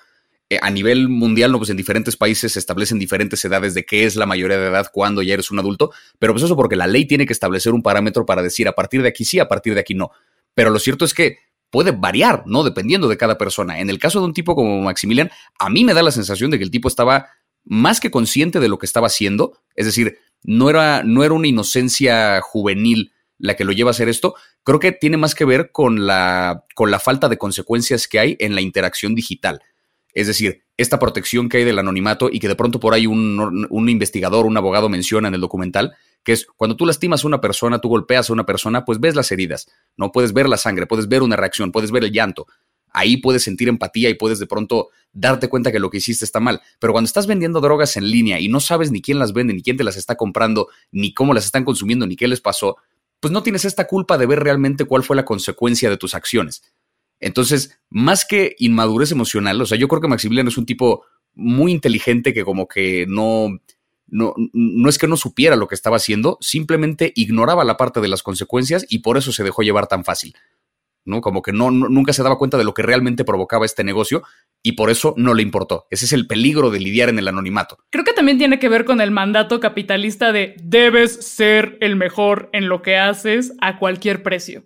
Eh, 0.50 0.60
a 0.62 0.70
nivel 0.70 1.10
mundial, 1.10 1.52
no, 1.52 1.58
pues 1.58 1.70
en 1.70 1.78
diferentes 1.78 2.18
países 2.18 2.52
se 2.52 2.60
establecen 2.60 3.00
diferentes 3.00 3.44
edades 3.46 3.74
de 3.74 3.86
qué 3.86 4.06
es 4.06 4.16
la 4.16 4.26
mayoría 4.26 4.58
de 4.58 4.68
edad 4.68 4.88
cuando 4.92 5.22
ya 5.22 5.34
eres 5.34 5.52
un 5.52 5.60
adulto, 5.60 5.92
pero 6.20 6.34
pues 6.34 6.44
eso 6.44 6.56
porque 6.56 6.76
la 6.76 6.86
ley 6.86 7.06
tiene 7.06 7.26
que 7.26 7.34
establecer 7.34 7.74
un 7.74 7.82
parámetro 7.82 8.26
para 8.26 8.44
decir 8.44 8.68
a 8.68 8.74
partir 8.74 9.02
de 9.02 9.10
aquí 9.10 9.26
sí, 9.26 9.40
a 9.40 9.48
partir 9.48 9.74
de 9.74 9.80
aquí 9.80 9.96
no. 9.96 10.12
Pero 10.54 10.70
lo 10.70 10.80
cierto 10.80 11.06
es 11.06 11.14
que 11.14 11.38
puede 11.74 11.90
variar, 11.90 12.44
¿no? 12.46 12.64
Dependiendo 12.64 13.08
de 13.08 13.18
cada 13.18 13.36
persona. 13.36 13.80
En 13.80 13.90
el 13.90 13.98
caso 13.98 14.20
de 14.20 14.28
un 14.28 14.34
tipo 14.36 14.54
como 14.54 14.80
Maximilian, 14.84 15.32
a 15.58 15.72
mí 15.72 15.84
me 15.84 15.96
da 15.96 16.04
la 16.04 16.12
sensación 16.12 16.52
de 16.52 16.60
que 16.60 16.64
el 16.64 16.70
tipo 16.70 16.88
estaba 16.88 17.30
más 17.66 18.00
que 18.00 18.12
consciente 18.12 18.60
de 18.60 18.68
lo 18.68 18.78
que 18.78 18.86
estaba 18.86 19.08
haciendo, 19.08 19.58
es 19.76 19.88
decir, 19.88 20.20
no 20.44 20.70
era, 20.70 21.02
no 21.02 21.24
era 21.24 21.34
una 21.34 21.48
inocencia 21.48 22.42
juvenil 22.42 23.12
la 23.40 23.56
que 23.56 23.66
lo 23.66 23.72
lleva 23.72 23.90
a 23.90 23.92
hacer 23.92 24.08
esto, 24.08 24.36
creo 24.64 24.80
que 24.80 24.92
tiene 24.92 25.18
más 25.18 25.34
que 25.34 25.46
ver 25.46 25.72
con 25.72 26.06
la, 26.06 26.64
con 26.76 26.92
la 26.92 27.00
falta 27.00 27.28
de 27.28 27.40
consecuencias 27.40 28.08
que 28.08 28.20
hay 28.20 28.38
en 28.40 28.54
la 28.54 28.62
interacción 28.62 29.16
digital. 29.16 29.60
Es 30.14 30.28
decir, 30.28 30.62
esta 30.78 31.00
protección 31.00 31.50
que 31.50 31.58
hay 31.58 31.64
del 31.64 31.80
anonimato 31.80 32.30
y 32.32 32.40
que 32.40 32.48
de 32.48 32.56
pronto 32.56 32.80
por 32.80 32.94
ahí 32.94 33.08
un, 33.08 33.90
investigador, 33.90 34.46
un 34.46 34.58
abogado 34.58 34.90
menciona 34.90 35.28
en 35.28 35.34
el 35.34 35.42
documental, 35.42 35.96
que 36.24 36.34
es 36.34 36.48
cuando 36.56 36.76
tú 36.76 36.86
lastimas 36.86 37.24
a 37.24 37.28
una 37.28 37.42
persona, 37.42 37.80
tú 37.80 37.90
golpeas 37.90 38.30
a 38.30 38.34
una 38.34 38.46
persona, 38.46 38.86
pues 38.86 39.00
ves 39.00 39.16
las 39.16 39.32
heridas, 39.32 39.68
no 39.98 40.12
puedes 40.12 40.34
ver 40.34 40.48
la 40.48 40.58
sangre, 40.58 40.88
puedes 40.88 41.08
ver 41.08 41.22
una 41.22 41.36
reacción, 41.36 41.72
puedes 41.72 41.92
ver 41.92 42.04
el 42.04 42.12
llanto. 42.12 42.48
Ahí 42.96 43.18
puedes 43.18 43.44
sentir 43.44 43.70
empatía 43.70 44.10
y 44.10 44.14
puedes 44.14 44.38
de 44.38 44.46
pronto 44.46 44.90
darte 45.12 45.50
cuenta 45.50 45.72
que 45.72 45.80
lo 45.80 45.90
que 45.90 45.98
hiciste 45.98 46.26
está 46.26 46.40
mal. 46.40 46.62
Pero 46.80 46.94
cuando 46.94 47.08
estás 47.08 47.26
vendiendo 47.26 47.60
drogas 47.60 47.98
en 47.98 48.10
línea 48.10 48.40
y 48.40 48.50
no 48.50 48.60
sabes 48.60 48.92
ni 48.92 49.02
quién 49.02 49.18
las 49.18 49.34
vende, 49.34 49.54
ni 49.54 49.64
quién 49.64 49.78
te 49.78 49.84
las 49.84 49.98
está 49.98 50.16
comprando, 50.16 50.70
ni 50.92 51.12
cómo 51.12 51.34
las 51.34 51.46
están 51.46 51.66
consumiendo, 51.66 52.06
ni 52.06 52.16
qué 52.16 52.28
les 52.28 52.40
pasó, 52.40 52.78
pues 53.20 53.32
no 53.32 53.42
tienes 53.42 53.66
esta 53.66 53.88
culpa 53.88 54.18
de 54.18 54.28
ver 54.28 54.44
realmente 54.44 54.86
cuál 54.86 55.02
fue 55.02 55.16
la 55.16 55.26
consecuencia 55.26 55.90
de 55.90 55.98
tus 55.98 56.14
acciones. 56.14 56.62
Entonces, 57.20 57.80
más 57.90 58.26
que 58.26 58.56
inmadurez 58.60 59.12
emocional, 59.12 59.60
o 59.62 59.66
sea, 59.66 59.78
yo 59.78 59.88
creo 59.88 60.02
que 60.02 60.08
Maximiliano 60.08 60.50
es 60.50 60.58
un 60.58 60.66
tipo 60.66 61.06
muy 61.34 61.72
inteligente 61.72 62.34
que 62.34 62.44
como 62.44 62.68
que 62.68 63.06
no, 63.08 63.60
no, 64.08 64.34
no 64.54 64.90
es 64.90 64.98
que 64.98 65.08
no 65.08 65.18
supiera 65.18 65.56
lo 65.56 65.68
que 65.68 65.76
estaba 65.76 65.98
haciendo, 65.98 66.38
simplemente 66.42 67.12
ignoraba 67.16 67.64
la 67.64 67.78
parte 67.78 68.02
de 68.02 68.08
las 68.08 68.24
consecuencias 68.24 68.86
y 68.90 69.00
por 69.00 69.18
eso 69.18 69.32
se 69.32 69.44
dejó 69.44 69.62
llevar 69.62 69.88
tan 69.88 70.04
fácil. 70.04 70.36
¿no? 71.06 71.22
Como 71.22 71.42
que 71.42 71.52
no, 71.52 71.72
nunca 71.72 72.14
se 72.14 72.24
daba 72.24 72.38
cuenta 72.38 72.58
de 72.58 72.64
lo 72.64 72.74
que 72.74 72.82
realmente 72.82 73.26
provocaba 73.26 73.66
este 73.66 73.84
negocio 73.84 74.24
y 74.62 74.74
por 74.74 74.90
eso 74.90 75.14
no 75.18 75.34
le 75.34 75.44
importó. 75.44 75.88
Ese 75.90 76.06
es 76.06 76.14
el 76.14 76.28
peligro 76.28 76.70
de 76.72 76.80
lidiar 76.80 77.10
en 77.10 77.20
el 77.20 77.28
anonimato. 77.28 77.78
Creo 77.90 78.06
que 78.06 78.14
también 78.14 78.38
tiene 78.38 78.60
que 78.60 78.70
ver 78.70 78.86
con 78.86 79.02
el 79.02 79.12
mandato 79.12 79.60
capitalista 79.60 80.32
de 80.32 80.56
debes 80.64 81.14
ser 81.26 81.78
el 81.82 81.96
mejor 81.96 82.50
en 82.54 82.70
lo 82.70 82.82
que 82.82 82.98
haces 82.98 83.54
a 83.62 83.78
cualquier 83.80 84.24
precio. 84.24 84.64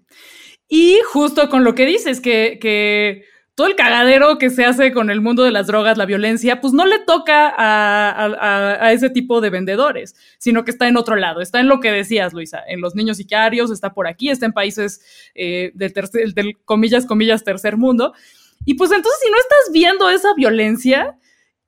Y 0.69 1.00
justo 1.12 1.50
con 1.50 1.63
lo 1.63 1.76
que 1.76 1.86
dices, 1.86 2.19
que, 2.19 3.23
todo 3.58 3.65
el 3.65 3.76
cagadero 3.76 4.38
que 4.38 4.52
se 4.52 4.65
hace 4.65 4.91
con 4.91 5.10
el 5.10 5.20
mundo 5.20 5.41
de 5.41 5.50
las 5.50 5.65
drogas, 5.65 5.98
la 5.98 6.06
violencia, 6.06 6.62
pues 6.62 6.74
no 6.74 6.86
le 6.86 7.00
toca 7.00 7.52
a, 7.58 8.91
ese 8.93 9.10
tipo 9.10 9.41
de 9.41 9.50
vendedores, 9.50 10.15
sino 10.38 10.63
que 10.63 10.70
está 10.70 10.88
en 10.88 10.96
otro 10.96 11.15
lado, 11.15 11.41
está 11.41 11.60
en 11.60 11.67
lo 11.67 11.80
que 11.80 11.91
decías, 11.91 12.34
Luisa, 12.34 12.62
en 12.67 12.82
los 12.82 12.93
niños 12.93 13.17
sicarios, 13.17 13.72
está 13.72 13.96
por 13.96 14.06
aquí, 14.06 14.30
está 14.30 14.46
en 14.46 14.54
países 14.54 15.02
eh, 15.34 15.72
del, 15.74 15.91
tercer, 15.91 16.36
del 16.36 16.56
comillas, 16.65 17.08
comillas, 17.08 17.43
tercer 17.43 17.78
mundo. 17.78 18.13
Y 18.63 18.76
pues 18.76 18.91
entonces 18.91 19.20
si 19.24 19.32
no 19.32 19.38
estás 19.39 19.74
viendo 19.74 20.08
esa 20.08 20.36
violencia 20.36 21.17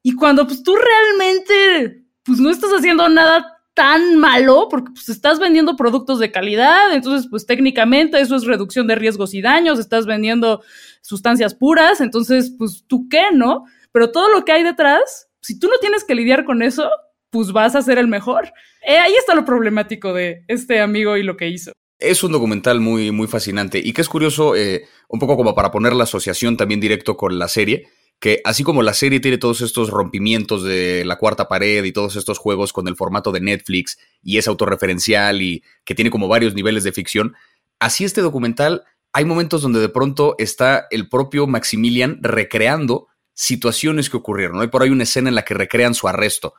y 0.03 0.13
cuando 0.13 0.45
pues 0.45 0.61
tú 0.61 0.75
realmente 0.75 2.03
pues 2.21 2.37
no 2.37 2.51
estás 2.51 2.69
haciendo 2.69 3.09
nada 3.09 3.58
tan 3.79 4.17
malo 4.17 4.67
porque 4.69 4.91
pues 4.91 5.07
estás 5.07 5.39
vendiendo 5.39 5.77
productos 5.77 6.19
de 6.19 6.33
calidad, 6.33 6.93
entonces 6.93 7.29
pues 7.29 7.45
técnicamente 7.45 8.19
eso 8.19 8.35
es 8.35 8.43
reducción 8.43 8.87
de 8.87 8.95
riesgos 8.95 9.33
y 9.33 9.41
daños, 9.41 9.79
estás 9.79 10.05
vendiendo 10.05 10.61
sustancias 11.01 11.55
puras, 11.55 12.01
entonces 12.01 12.53
pues 12.57 12.83
tú 12.87 13.07
qué, 13.09 13.27
¿no? 13.31 13.63
Pero 13.93 14.11
todo 14.11 14.27
lo 14.33 14.43
que 14.43 14.51
hay 14.51 14.63
detrás, 14.63 15.29
si 15.39 15.57
tú 15.57 15.67
no 15.67 15.77
tienes 15.79 16.03
que 16.03 16.13
lidiar 16.13 16.43
con 16.43 16.61
eso, 16.61 16.89
pues 17.29 17.53
vas 17.53 17.73
a 17.73 17.81
ser 17.81 17.97
el 17.99 18.09
mejor. 18.09 18.51
Eh, 18.85 18.97
ahí 18.97 19.13
está 19.15 19.33
lo 19.33 19.45
problemático 19.45 20.11
de 20.11 20.43
este 20.49 20.81
amigo 20.81 21.15
y 21.15 21.23
lo 21.23 21.37
que 21.37 21.47
hizo. 21.47 21.71
Es 21.99 22.21
un 22.21 22.33
documental 22.33 22.81
muy, 22.81 23.11
muy 23.11 23.27
fascinante 23.27 23.79
y 23.81 23.93
que 23.93 24.01
es 24.01 24.09
curioso, 24.09 24.57
eh, 24.57 24.89
un 25.07 25.19
poco 25.21 25.37
como 25.37 25.55
para 25.55 25.71
poner 25.71 25.93
la 25.93 26.03
asociación 26.03 26.57
también 26.57 26.81
directo 26.81 27.15
con 27.15 27.39
la 27.39 27.47
serie 27.47 27.87
que 28.19 28.41
así 28.43 28.63
como 28.63 28.83
la 28.83 28.93
serie 28.93 29.19
tiene 29.19 29.37
todos 29.37 29.61
estos 29.61 29.89
rompimientos 29.89 30.63
de 30.63 31.05
la 31.05 31.17
cuarta 31.17 31.47
pared 31.47 31.83
y 31.83 31.91
todos 31.91 32.15
estos 32.15 32.37
juegos 32.37 32.73
con 32.73 32.87
el 32.87 32.95
formato 32.95 33.31
de 33.31 33.41
Netflix 33.41 33.97
y 34.21 34.37
es 34.37 34.47
autorreferencial 34.47 35.41
y 35.41 35.63
que 35.85 35.95
tiene 35.95 36.11
como 36.11 36.27
varios 36.27 36.53
niveles 36.53 36.83
de 36.83 36.91
ficción, 36.91 37.35
así 37.79 38.03
este 38.03 38.21
documental 38.21 38.83
hay 39.13 39.25
momentos 39.25 39.61
donde 39.61 39.79
de 39.79 39.89
pronto 39.89 40.35
está 40.37 40.87
el 40.91 41.09
propio 41.09 41.47
Maximilian 41.47 42.19
recreando 42.21 43.07
situaciones 43.33 44.09
que 44.09 44.17
ocurrieron. 44.17 44.61
Hay 44.61 44.67
por 44.67 44.83
ahí 44.83 44.89
una 44.89 45.03
escena 45.03 45.29
en 45.29 45.35
la 45.35 45.45
que 45.45 45.53
recrean 45.53 45.95
su 45.95 46.07
arresto. 46.07 46.53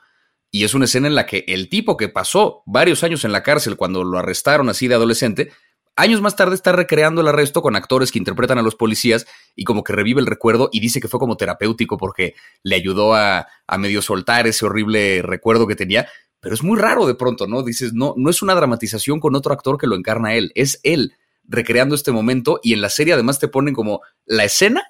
Y 0.50 0.64
es 0.64 0.74
una 0.74 0.86
escena 0.86 1.06
en 1.06 1.14
la 1.14 1.26
que 1.26 1.44
el 1.46 1.68
tipo 1.68 1.96
que 1.96 2.08
pasó 2.08 2.62
varios 2.66 3.04
años 3.04 3.24
en 3.24 3.32
la 3.32 3.44
cárcel 3.44 3.76
cuando 3.76 4.02
lo 4.02 4.18
arrestaron 4.18 4.68
así 4.68 4.88
de 4.88 4.96
adolescente, 4.96 5.52
Años 6.00 6.22
más 6.22 6.34
tarde 6.34 6.54
está 6.54 6.72
recreando 6.72 7.20
el 7.20 7.28
arresto 7.28 7.60
con 7.60 7.76
actores 7.76 8.10
que 8.10 8.18
interpretan 8.18 8.56
a 8.56 8.62
los 8.62 8.74
policías 8.74 9.26
y 9.54 9.64
como 9.64 9.84
que 9.84 9.92
revive 9.92 10.22
el 10.22 10.26
recuerdo 10.26 10.70
y 10.72 10.80
dice 10.80 10.98
que 10.98 11.08
fue 11.08 11.20
como 11.20 11.36
terapéutico 11.36 11.98
porque 11.98 12.34
le 12.62 12.76
ayudó 12.76 13.14
a, 13.14 13.46
medio 13.78 14.00
soltar 14.00 14.46
ese 14.46 14.64
horrible 14.64 15.20
recuerdo 15.20 15.66
que 15.66 15.76
tenía. 15.76 16.08
Pero 16.40 16.54
es 16.54 16.62
muy 16.62 16.78
raro 16.78 17.06
de 17.06 17.16
pronto, 17.16 17.46
¿no? 17.46 17.62
Dices, 17.62 17.92
no, 17.92 18.14
no 18.16 18.30
es 18.30 18.40
una 18.40 18.54
dramatización 18.54 19.20
con 19.20 19.34
otro 19.34 19.52
actor 19.52 19.76
que 19.76 19.86
lo 19.86 19.94
encarna 19.94 20.32
él, 20.32 20.52
es 20.54 20.80
él 20.84 21.12
recreando 21.44 21.94
este 21.94 22.12
momento 22.12 22.60
y 22.62 22.72
en 22.72 22.80
la 22.80 22.88
serie 22.88 23.12
además 23.12 23.38
te 23.38 23.48
ponen 23.48 23.74
como 23.74 24.00
la 24.24 24.44
escena, 24.44 24.82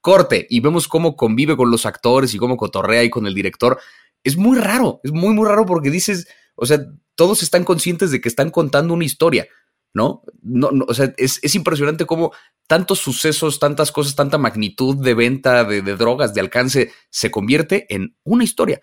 corte 0.00 0.46
y 0.48 0.60
vemos 0.60 0.88
cómo 0.88 1.14
convive 1.14 1.58
con 1.58 1.70
los 1.70 1.84
actores 1.84 2.32
y 2.32 2.38
cómo 2.38 2.56
cotorrea 2.56 3.04
y 3.04 3.10
con 3.10 3.26
el 3.26 3.34
director. 3.34 3.78
Es 4.22 4.38
muy 4.38 4.58
raro, 4.58 5.02
es 5.04 5.12
muy, 5.12 5.34
muy 5.34 5.46
raro 5.46 5.66
porque 5.66 5.90
dices, 5.90 6.26
o 6.54 6.64
sea, 6.64 6.78
todos 7.16 7.42
están 7.42 7.64
conscientes 7.64 8.10
de 8.10 8.22
que 8.22 8.30
están 8.30 8.48
contando 8.48 8.94
una 8.94 9.04
historia 9.04 9.46
¿no? 9.94 10.22
no, 10.42 10.70
o 10.86 10.92
sea, 10.92 11.14
es, 11.16 11.54
impresionante 11.54 12.04
cómo 12.04 12.32
tantos 12.66 12.98
sucesos, 12.98 13.58
tantas 13.58 13.92
cosas, 13.92 14.14
tanta 14.14 14.36
magnitud 14.36 15.02
de 15.02 15.14
venta 15.14 15.64
de, 15.64 15.80
de 15.80 15.96
drogas, 15.96 16.34
de 16.34 16.40
alcance, 16.40 16.92
se 17.10 17.30
convierte 17.30 17.86
en 17.94 18.16
una 18.24 18.44
historia. 18.44 18.80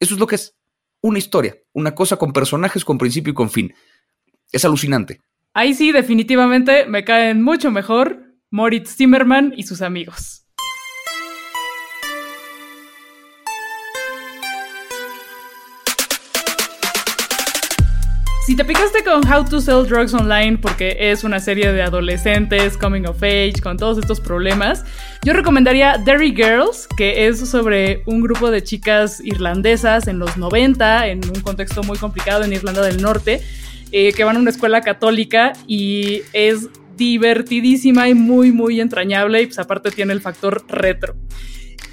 Eso 0.00 0.14
es 0.14 0.20
lo 0.20 0.26
que 0.26 0.36
es, 0.36 0.56
una 1.02 1.18
historia, 1.18 1.56
una 1.72 1.94
cosa 1.94 2.16
con 2.16 2.32
personajes, 2.32 2.84
con 2.84 2.98
principio 2.98 3.32
y 3.32 3.34
con 3.34 3.50
fin. 3.50 3.74
Es 4.50 4.64
alucinante. 4.64 5.20
Ahí 5.52 5.74
sí, 5.74 5.92
definitivamente 5.92 6.86
me 6.86 7.04
caen 7.04 7.42
mucho 7.42 7.70
mejor 7.70 8.36
Moritz 8.50 8.96
Zimmerman 8.96 9.52
y 9.56 9.64
sus 9.64 9.82
amigos. 9.82 10.41
Si 18.44 18.56
te 18.56 18.64
picaste 18.64 19.04
con 19.04 19.24
How 19.24 19.44
to 19.44 19.60
Sell 19.60 19.86
Drugs 19.86 20.12
Online 20.14 20.58
porque 20.58 20.96
es 20.98 21.22
una 21.22 21.38
serie 21.38 21.72
de 21.72 21.80
adolescentes, 21.80 22.76
coming 22.76 23.06
of 23.06 23.22
age, 23.22 23.54
con 23.62 23.76
todos 23.76 23.98
estos 23.98 24.18
problemas, 24.18 24.84
yo 25.24 25.32
recomendaría 25.32 25.96
Derry 25.96 26.34
Girls, 26.34 26.88
que 26.96 27.28
es 27.28 27.38
sobre 27.38 28.02
un 28.04 28.20
grupo 28.20 28.50
de 28.50 28.64
chicas 28.64 29.20
irlandesas 29.20 30.08
en 30.08 30.18
los 30.18 30.36
90, 30.36 31.06
en 31.06 31.24
un 31.24 31.40
contexto 31.40 31.84
muy 31.84 31.96
complicado 31.98 32.42
en 32.42 32.52
Irlanda 32.52 32.82
del 32.82 33.00
Norte, 33.00 33.42
eh, 33.92 34.12
que 34.12 34.24
van 34.24 34.34
a 34.34 34.40
una 34.40 34.50
escuela 34.50 34.80
católica 34.80 35.52
y 35.68 36.22
es 36.32 36.68
divertidísima 36.96 38.08
y 38.08 38.14
muy, 38.14 38.50
muy 38.50 38.80
entrañable 38.80 39.40
y 39.42 39.46
pues 39.46 39.60
aparte 39.60 39.92
tiene 39.92 40.14
el 40.14 40.20
factor 40.20 40.64
retro. 40.66 41.14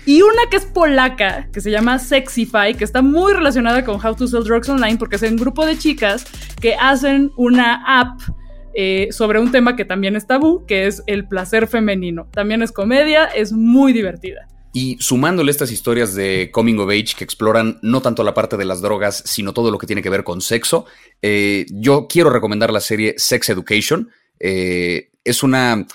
Y 0.09 0.23
una 0.23 0.49
que 0.49 0.57
es 0.57 0.65
polaca, 0.65 1.49
que 1.53 1.61
se 1.61 1.69
llama 1.69 1.99
Sexify, 1.99 2.73
que 2.73 2.83
está 2.83 3.03
muy 3.03 3.31
relacionada 3.31 3.85
con 3.85 4.03
How 4.03 4.15
to 4.15 4.27
Sell 4.27 4.43
Drugs 4.43 4.67
Online, 4.67 4.97
porque 4.97 5.17
es 5.17 5.21
un 5.21 5.35
grupo 5.35 5.67
de 5.67 5.77
chicas 5.77 6.25
que 6.59 6.73
hacen 6.73 7.31
una 7.37 7.83
app 7.85 8.19
eh, 8.73 9.09
sobre 9.11 9.39
un 9.39 9.51
tema 9.51 9.75
que 9.75 9.85
también 9.85 10.15
es 10.15 10.25
tabú, 10.25 10.65
que 10.65 10.87
es 10.87 11.03
el 11.05 11.27
placer 11.27 11.67
femenino. 11.67 12.27
También 12.31 12.63
es 12.63 12.71
comedia, 12.71 13.25
es 13.25 13.51
muy 13.51 13.93
divertida. 13.93 14.47
Y 14.73 14.97
sumándole 14.99 15.51
estas 15.51 15.71
historias 15.71 16.15
de 16.15 16.49
Coming 16.51 16.79
of 16.79 16.89
Age 16.89 17.13
que 17.15 17.23
exploran 17.23 17.77
no 17.83 18.01
tanto 18.01 18.23
la 18.23 18.33
parte 18.33 18.57
de 18.57 18.65
las 18.65 18.81
drogas, 18.81 19.21
sino 19.27 19.53
todo 19.53 19.69
lo 19.69 19.77
que 19.77 19.85
tiene 19.85 20.01
que 20.01 20.09
ver 20.09 20.23
con 20.23 20.41
sexo, 20.41 20.87
eh, 21.21 21.67
yo 21.69 22.07
quiero 22.09 22.31
recomendar 22.31 22.73
la 22.73 22.79
serie 22.79 23.13
Sex 23.17 23.49
Education. 23.49 24.09
Eh, 24.39 25.11
es 25.23 25.43
una 25.43 25.85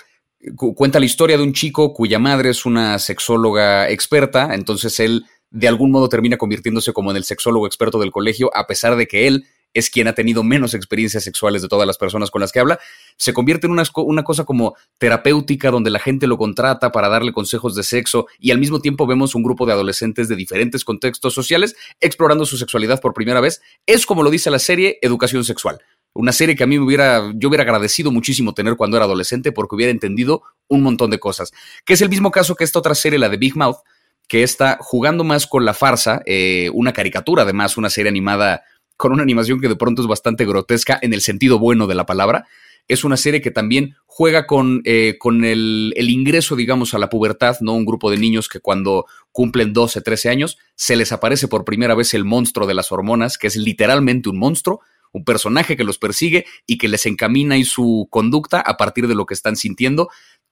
cuenta 0.55 0.99
la 0.99 1.05
historia 1.05 1.37
de 1.37 1.43
un 1.43 1.53
chico 1.53 1.93
cuya 1.93 2.19
madre 2.19 2.49
es 2.49 2.65
una 2.65 2.99
sexóloga 2.99 3.89
experta, 3.89 4.53
entonces 4.53 4.99
él 4.99 5.25
de 5.49 5.67
algún 5.67 5.91
modo 5.91 6.09
termina 6.09 6.37
convirtiéndose 6.37 6.93
como 6.93 7.11
en 7.11 7.17
el 7.17 7.23
sexólogo 7.23 7.65
experto 7.65 7.99
del 7.99 8.11
colegio, 8.11 8.51
a 8.53 8.67
pesar 8.67 8.95
de 8.95 9.07
que 9.07 9.27
él 9.27 9.45
es 9.73 9.89
quien 9.89 10.07
ha 10.07 10.13
tenido 10.13 10.41
menos 10.41 10.73
experiencias 10.73 11.23
sexuales 11.23 11.61
de 11.61 11.67
todas 11.67 11.85
las 11.85 11.97
personas 11.97 12.31
con 12.31 12.41
las 12.41 12.51
que 12.51 12.59
habla, 12.59 12.79
se 13.17 13.33
convierte 13.33 13.67
en 13.67 13.71
una, 13.71 13.83
una, 13.95 14.23
cosa 14.23 14.45
como 14.45 14.75
terapéutica 14.97 15.69
donde 15.69 15.89
la 15.89 15.99
gente 15.99 16.27
lo 16.27 16.37
contrata 16.37 16.91
para 16.91 17.09
darle 17.09 17.33
consejos 17.33 17.75
de 17.75 17.83
sexo 17.83 18.27
y 18.39 18.51
al 18.51 18.57
mismo 18.57 18.79
tiempo 18.79 19.05
vemos 19.05 19.35
un 19.35 19.43
grupo 19.43 19.65
de 19.65 19.73
adolescentes 19.73 20.29
de 20.29 20.37
diferentes 20.37 20.85
contextos 20.85 21.33
sociales 21.33 21.75
explorando 21.99 22.45
su 22.45 22.57
sexualidad 22.57 23.01
por 23.01 23.13
primera 23.13 23.41
vez. 23.41 23.61
Es 23.85 24.05
como 24.05 24.23
lo 24.23 24.29
dice 24.29 24.49
la 24.49 24.59
serie, 24.59 24.97
educación 25.01 25.43
sexual 25.43 25.79
una 26.15 26.31
serie 26.31 26.55
que 26.55 26.63
a 26.63 26.67
mí 26.67 26.79
me 26.79 26.85
hubiera, 26.85 27.31
yo 27.35 27.49
hubiera 27.49 27.63
agradecido 27.63 28.09
muchísimo 28.09 28.53
tener 28.53 28.77
cuando 28.77 28.95
era 28.95 29.05
adolescente 29.05 29.51
porque 29.51 29.75
hubiera 29.75 29.91
entendido 29.91 30.43
un 30.69 30.81
montón 30.81 31.11
de 31.11 31.19
cosas. 31.19 31.51
Que 31.83 31.93
es 31.93 32.01
el 32.01 32.09
mismo 32.09 32.31
caso 32.31 32.55
que 32.55 32.63
esta 32.63 32.79
otra 32.79 32.95
serie, 32.95 33.19
la 33.19 33.27
de 33.27 33.37
Big 33.37 33.55
Mouth, 33.55 33.79
que 34.27 34.41
está 34.41 34.77
jugando 34.79 35.25
más 35.25 35.45
con 35.45 35.65
la 35.65 35.73
farsa, 35.73 36.21
eh, 36.25 36.71
una 36.73 36.93
caricatura 36.93 37.43
además, 37.43 37.77
una 37.77 37.89
serie 37.89 38.09
animada 38.09 38.63
con 38.97 39.11
una 39.11 39.23
animación 39.23 39.59
que 39.59 39.67
de 39.67 39.75
pronto 39.75 40.01
es 40.01 40.07
bastante 40.07 40.45
grotesca 40.45 40.97
en 41.01 41.13
el 41.13 41.19
sentido 41.19 41.59
bueno 41.59 41.85
de 41.85 41.95
la 41.95 42.05
palabra. 42.05 42.47
Es 42.87 43.03
una 43.03 43.17
serie 43.17 43.41
que 43.41 43.51
también 43.51 43.95
juega 44.05 44.47
con, 44.47 44.81
eh, 44.85 45.17
con 45.19 45.43
el, 45.43 45.93
el, 45.97 46.09
ingreso, 46.09 46.55
digamos, 46.55 46.93
a 46.93 46.99
la 46.99 47.09
pubertad, 47.09 47.57
¿no? 47.59 47.73
Un 47.73 47.83
grupo 47.83 48.09
de 48.09 48.17
niños 48.17 48.47
que 48.47 48.61
cuando 48.61 49.05
cumplen 49.33 49.73
12, 49.73 49.99
13 49.99 50.29
años, 50.29 50.57
se 50.75 50.95
les 50.95 51.11
aparece 51.11 51.49
por 51.49 51.65
primera 51.65 51.93
vez 51.93 52.13
el 52.13 52.23
monstruo 52.23 52.67
de 52.67 52.73
las 52.73 52.93
hormonas, 52.93 53.37
que 53.37 53.47
es 53.47 53.57
literalmente 53.57 54.29
un 54.29 54.37
monstruo, 54.37 54.81
un 55.15 55.23
personaje 55.23 55.77
que 55.77 55.85
los 55.85 55.97
persigue 55.97 56.45
y 56.67 56.77
que 56.77 56.89
les 56.89 57.05
encamina 57.05 57.55
y 57.55 57.63
su 57.63 58.07
conducta 58.11 58.59
a 58.59 58.75
partir 58.75 59.07
de 59.07 59.15
lo 59.15 59.25
que 59.25 59.33
están 59.33 59.55
sintiendo. 59.55 60.09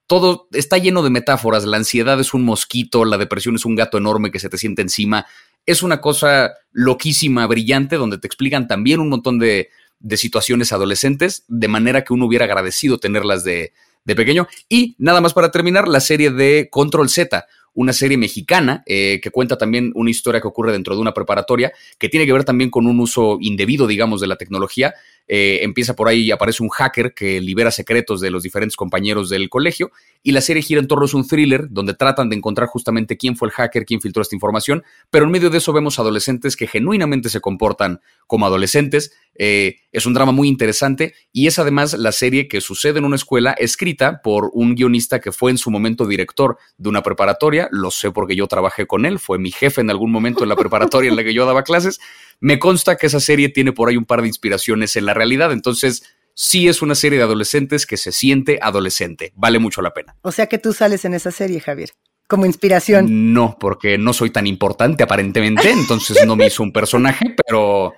Todo 0.08 0.48
está 0.54 0.78
lleno 0.78 1.04
de 1.04 1.10
metáforas. 1.10 1.66
La 1.66 1.76
ansiedad 1.76 2.18
es 2.22 2.34
un 2.34 2.46
mosquito, 2.46 3.04
la 3.04 3.18
depresión 3.18 3.56
es 3.56 3.66
un 3.66 3.76
gato 3.76 3.98
enorme 3.98 4.32
que 4.32 4.40
se 4.40 4.48
te 4.48 4.58
siente 4.58 4.82
encima. 4.82 5.26
Es 5.66 5.84
una 5.84 6.00
cosa 6.00 6.54
loquísima, 6.72 7.46
brillante, 7.46 7.98
donde 7.98 8.18
te 8.18 8.28
explican 8.28 8.70
también 8.70 9.02
un 9.02 9.10
montón 9.10 9.38
de, 9.38 9.70
de 10.00 10.16
situaciones 10.16 10.72
adolescentes, 10.72 11.44
de 11.50 11.68
manera 11.68 12.06
que 12.06 12.14
uno 12.14 12.26
hubiera 12.26 12.46
agradecido 12.46 13.00
tenerlas 13.00 13.44
de, 13.44 13.74
de 14.06 14.16
pequeño. 14.16 14.48
Y 14.70 14.96
nada 14.98 15.20
más 15.20 15.34
para 15.34 15.52
terminar, 15.52 15.90
la 15.90 16.00
serie 16.00 16.32
de 16.32 16.70
Control 16.72 17.10
Z, 17.10 17.46
una 17.74 17.94
serie 17.94 18.18
mexicana 18.18 18.84
eh, 18.86 19.20
que 19.22 19.32
cuenta 19.32 19.58
también 19.58 19.92
una 19.96 20.10
historia 20.10 20.42
que 20.42 20.48
ocurre 20.48 20.72
dentro 20.72 20.96
de 20.96 21.02
una 21.02 21.14
preparatoria, 21.14 21.72
que 21.98 22.10
tiene 22.10 22.26
que 22.26 22.34
ver 22.34 22.44
también 22.44 22.70
con 22.70 22.88
un 22.88 23.00
uso 23.00 23.38
indebido, 23.42 23.88
digamos, 23.88 24.22
de 24.22 24.28
la 24.28 24.36
tecnología. 24.36 24.94
Eh, 25.28 25.60
empieza 25.64 25.96
por 25.96 26.10
ahí 26.10 26.24
y 26.24 26.32
aparece 26.32 26.64
un 26.64 26.70
hacker 26.70 27.14
que 27.14 27.40
libera 27.40 27.72
secretos 27.72 28.20
de 28.20 28.30
los 28.30 28.44
diferentes 28.44 28.76
compañeros 28.76 29.30
del 29.30 29.50
colegio 29.50 29.90
y 30.22 30.34
la 30.34 30.42
serie 30.42 30.62
gira 30.62 30.82
en 30.82 30.88
torno 30.88 31.06
a 31.06 31.18
un 31.18 31.26
thriller 31.26 31.68
donde 31.70 31.94
tratan 31.94 32.30
de 32.30 32.36
encontrar 32.36 32.68
justamente 32.68 33.16
quién 33.16 33.38
fue 33.38 33.48
el 33.48 33.54
hacker, 33.54 33.86
quién 33.86 34.02
filtró 34.02 34.22
esta 34.22 34.36
información, 34.36 34.84
pero 35.10 35.24
en 35.26 35.32
medio 35.32 35.50
de 35.50 35.60
eso 35.60 35.72
vemos 35.72 35.98
adolescentes 35.98 36.58
que 36.58 36.68
genuinamente 36.68 37.30
se 37.30 37.40
comportan 37.40 38.02
como 38.28 38.46
adolescentes, 38.46 39.14
eh, 39.36 39.78
es 39.92 40.06
un 40.06 40.14
drama 40.14 40.32
muy 40.32 40.48
interesante 40.48 41.14
y 41.32 41.48
es 41.48 41.58
además 41.58 41.94
la 41.94 42.12
serie 42.12 42.48
que 42.48 42.62
sucede 42.62 43.00
en 43.00 43.06
una 43.06 43.16
escuela 43.16 43.54
escrita 43.54 44.22
por 44.22 44.50
un 44.54 44.76
guionista 44.76 45.20
que 45.20 45.32
fue 45.32 45.52
en 45.52 45.58
su 45.58 45.72
momento 45.72 46.06
director 46.06 46.58
de 46.78 46.90
una 46.90 47.02
preparatoria. 47.02 47.68
Lo 47.72 47.92
sé 47.92 48.12
porque 48.12 48.36
yo 48.36 48.48
trabajé 48.48 48.86
con 48.86 49.06
él, 49.06 49.20
fue 49.20 49.40
mi 49.40 49.52
jefe 49.52 49.82
en 49.82 49.90
algún 49.90 50.12
momento 50.12 50.44
en 50.44 50.50
la 50.50 50.56
preparatoria 50.56 51.10
en 51.10 51.16
la 51.16 51.24
que 51.24 51.34
yo 51.34 51.46
daba 51.46 51.64
clases. 51.64 52.00
Me 52.44 52.60
consta 52.60 52.98
que 52.98 53.08
esa 53.08 53.22
serie 53.22 53.48
tiene 53.48 53.72
por 53.72 53.88
ahí 53.88 53.96
un 53.96 54.04
par 54.04 54.22
de 54.22 54.28
inspiraciones 54.28 54.98
en 54.98 55.06
la 55.06 55.14
realidad, 55.14 55.54
entonces 55.54 56.04
sí 56.34 56.68
es 56.68 56.82
una 56.82 56.94
serie 56.94 57.18
de 57.18 57.24
adolescentes 57.24 57.86
que 57.86 57.96
se 57.96 58.12
siente 58.12 58.60
adolescente. 58.62 59.32
Vale 59.38 59.60
mucho 59.60 59.82
la 59.82 59.94
pena. 59.94 60.18
O 60.24 60.32
sea 60.34 60.48
que 60.48 60.58
tú 60.58 60.74
sales 60.74 61.06
en 61.06 61.14
esa 61.14 61.32
serie, 61.32 61.62
Javier. 61.62 61.92
Como 62.28 62.46
inspiración. 62.46 63.34
No, 63.34 63.56
porque 63.58 63.98
no 63.98 64.12
soy 64.12 64.30
tan 64.30 64.46
importante 64.46 65.04
aparentemente, 65.04 65.72
entonces 65.72 66.18
no 66.28 66.36
me 66.36 66.48
hizo 66.48 66.64
un 66.64 66.74
personaje, 66.74 67.34
pero 67.48 67.94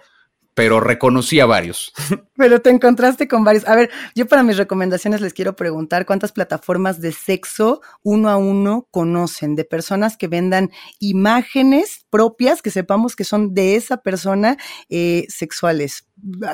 pero 0.56 0.80
reconocí 0.80 1.40
a 1.42 1.46
varios. 1.46 1.94
Pero 2.38 2.62
te 2.62 2.70
encontraste 2.70 3.28
con 3.28 3.44
varios. 3.44 3.68
A 3.68 3.76
ver, 3.76 3.92
yo 4.14 4.28
para 4.28 4.44
mis 4.44 4.58
recomendaciones 4.58 5.22
les 5.22 5.34
quiero 5.34 5.56
preguntar 5.56 6.06
cuántas 6.06 6.32
plataformas 6.32 7.00
de 7.00 7.12
sexo 7.12 7.82
uno 8.04 8.30
a 8.30 8.38
uno 8.38 8.88
conocen, 8.92 9.56
de 9.56 9.64
personas 9.64 10.18
que 10.18 10.28
vendan 10.28 10.72
imágenes 11.00 12.06
propias, 12.10 12.62
que 12.62 12.72
sepamos 12.72 13.16
que 13.16 13.24
son 13.24 13.54
de 13.54 13.76
esa 13.76 13.98
persona 13.98 14.58
eh, 14.90 15.26
sexuales. 15.30 16.08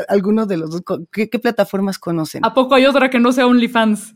Algunos 0.07 0.47
de 0.47 0.57
los 0.57 0.71
dos, 0.71 0.81
¿qué, 1.11 1.29
¿qué 1.29 1.39
plataformas 1.39 1.97
conocen? 1.97 2.45
¿A 2.45 2.53
poco 2.53 2.75
hay 2.75 2.85
otra 2.85 3.09
que 3.09 3.19
no 3.19 3.31
sea 3.31 3.47
OnlyFans? 3.47 4.15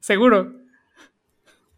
Seguro. 0.00 0.52